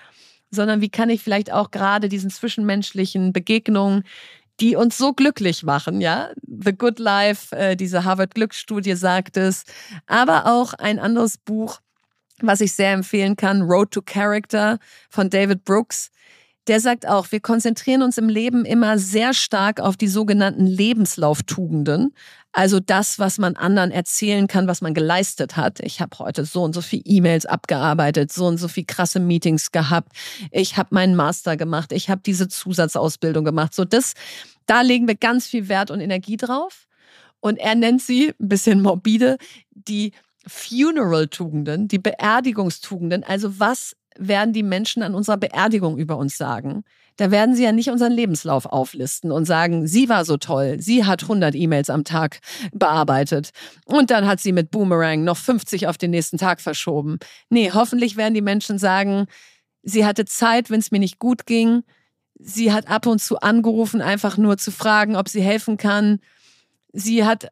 [0.50, 4.04] sondern wie kann ich vielleicht auch gerade diesen zwischenmenschlichen Begegnungen,
[4.60, 6.30] die uns so glücklich machen, ja?
[6.46, 9.64] The Good Life, äh, diese Harvard Glücksstudie sagt es,
[10.06, 11.80] aber auch ein anderes Buch,
[12.42, 16.10] was ich sehr empfehlen kann, Road to Character von David Brooks
[16.66, 22.14] der sagt auch, wir konzentrieren uns im Leben immer sehr stark auf die sogenannten Lebenslauftugenden.
[22.52, 25.80] Also das, was man anderen erzählen kann, was man geleistet hat.
[25.80, 29.72] Ich habe heute so und so viel E-Mails abgearbeitet, so und so viel krasse Meetings
[29.72, 30.12] gehabt.
[30.50, 33.74] Ich habe meinen Master gemacht, ich habe diese Zusatzausbildung gemacht.
[33.74, 34.14] So das,
[34.66, 36.86] da legen wir ganz viel Wert und Energie drauf.
[37.40, 39.38] Und er nennt sie, ein bisschen morbide,
[39.70, 40.12] die
[40.46, 43.24] Funeral-Tugenden, die Beerdigungstugenden.
[43.24, 46.84] Also was werden die Menschen an unserer Beerdigung über uns sagen?
[47.16, 51.04] Da werden sie ja nicht unseren Lebenslauf auflisten und sagen, sie war so toll, sie
[51.04, 52.40] hat 100 E-Mails am Tag
[52.72, 53.50] bearbeitet
[53.84, 57.18] und dann hat sie mit Boomerang noch 50 auf den nächsten Tag verschoben.
[57.50, 59.26] Nee, hoffentlich werden die Menschen sagen,
[59.82, 61.82] sie hatte Zeit, wenn es mir nicht gut ging.
[62.38, 66.20] Sie hat ab und zu angerufen, einfach nur zu fragen, ob sie helfen kann.
[66.92, 67.48] Sie hat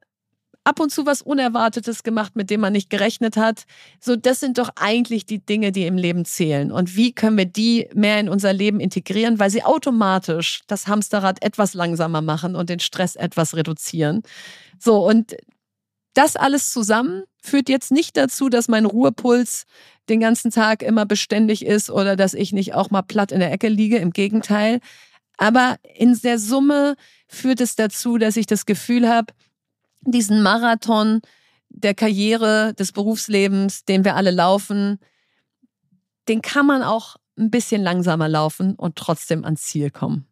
[0.68, 3.64] ab und zu was Unerwartetes gemacht, mit dem man nicht gerechnet hat.
[4.00, 6.70] So, das sind doch eigentlich die Dinge, die im Leben zählen.
[6.70, 11.42] Und wie können wir die mehr in unser Leben integrieren, weil sie automatisch das Hamsterrad
[11.42, 14.22] etwas langsamer machen und den Stress etwas reduzieren.
[14.78, 15.36] So, und
[16.12, 19.64] das alles zusammen führt jetzt nicht dazu, dass mein Ruhepuls
[20.10, 23.52] den ganzen Tag immer beständig ist oder dass ich nicht auch mal platt in der
[23.52, 23.96] Ecke liege.
[23.96, 24.80] Im Gegenteil.
[25.38, 26.96] Aber in der Summe
[27.26, 29.32] führt es dazu, dass ich das Gefühl habe,
[30.02, 31.20] diesen Marathon
[31.68, 34.98] der Karriere, des Berufslebens, den wir alle laufen,
[36.28, 40.26] den kann man auch ein bisschen langsamer laufen und trotzdem ans Ziel kommen.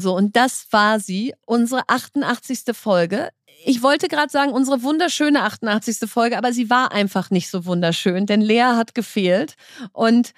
[0.00, 2.60] So, und das war sie, unsere 88.
[2.72, 3.30] Folge.
[3.64, 6.08] Ich wollte gerade sagen, unsere wunderschöne 88.
[6.08, 9.54] Folge, aber sie war einfach nicht so wunderschön, denn Lea hat gefehlt.
[9.92, 10.32] Und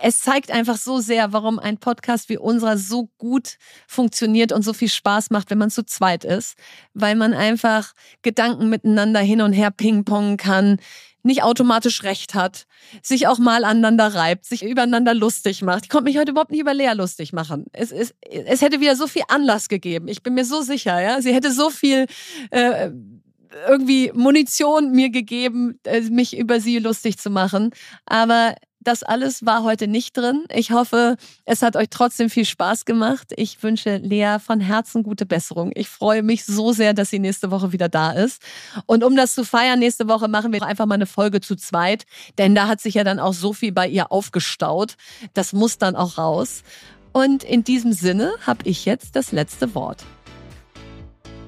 [0.00, 3.56] es zeigt einfach so sehr, warum ein Podcast wie unserer so gut
[3.88, 6.56] funktioniert und so viel Spaß macht, wenn man zu zweit ist,
[6.94, 7.92] weil man einfach
[8.22, 10.78] Gedanken miteinander hin und her pingpongen kann,
[11.22, 12.66] nicht automatisch recht hat,
[13.02, 15.84] sich auch mal aneinander reibt, sich übereinander lustig macht.
[15.84, 17.64] Ich konnte mich heute überhaupt nicht über Lea lustig machen.
[17.72, 20.06] Es, es, es hätte wieder so viel Anlass gegeben.
[20.08, 21.20] Ich bin mir so sicher, ja.
[21.20, 22.06] Sie hätte so viel
[22.50, 22.90] äh,
[23.68, 27.70] irgendwie Munition mir gegeben, äh, mich über sie lustig zu machen.
[28.06, 28.54] Aber
[28.86, 30.44] das alles war heute nicht drin.
[30.54, 33.32] Ich hoffe, es hat euch trotzdem viel Spaß gemacht.
[33.36, 35.72] Ich wünsche Lea von Herzen gute Besserung.
[35.74, 38.40] Ich freue mich so sehr, dass sie nächste Woche wieder da ist.
[38.86, 42.06] Und um das zu feiern, nächste Woche machen wir einfach mal eine Folge zu zweit,
[42.38, 44.94] denn da hat sich ja dann auch so viel bei ihr aufgestaut.
[45.34, 46.62] Das muss dann auch raus.
[47.12, 50.04] Und in diesem Sinne habe ich jetzt das letzte Wort.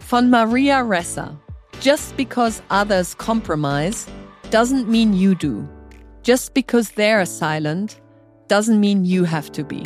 [0.01, 1.39] Von Maria Ressa.
[1.81, 4.07] Just because others compromise
[4.51, 5.69] doesn't mean you do.
[6.23, 8.01] Just because they're silent
[8.49, 9.85] doesn't mean you have to be.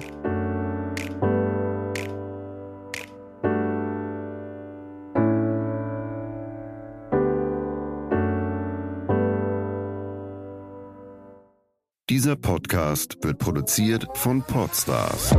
[12.09, 15.31] Dieser Podcast wird produziert von Podstars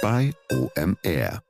[0.00, 1.42] bei OMR.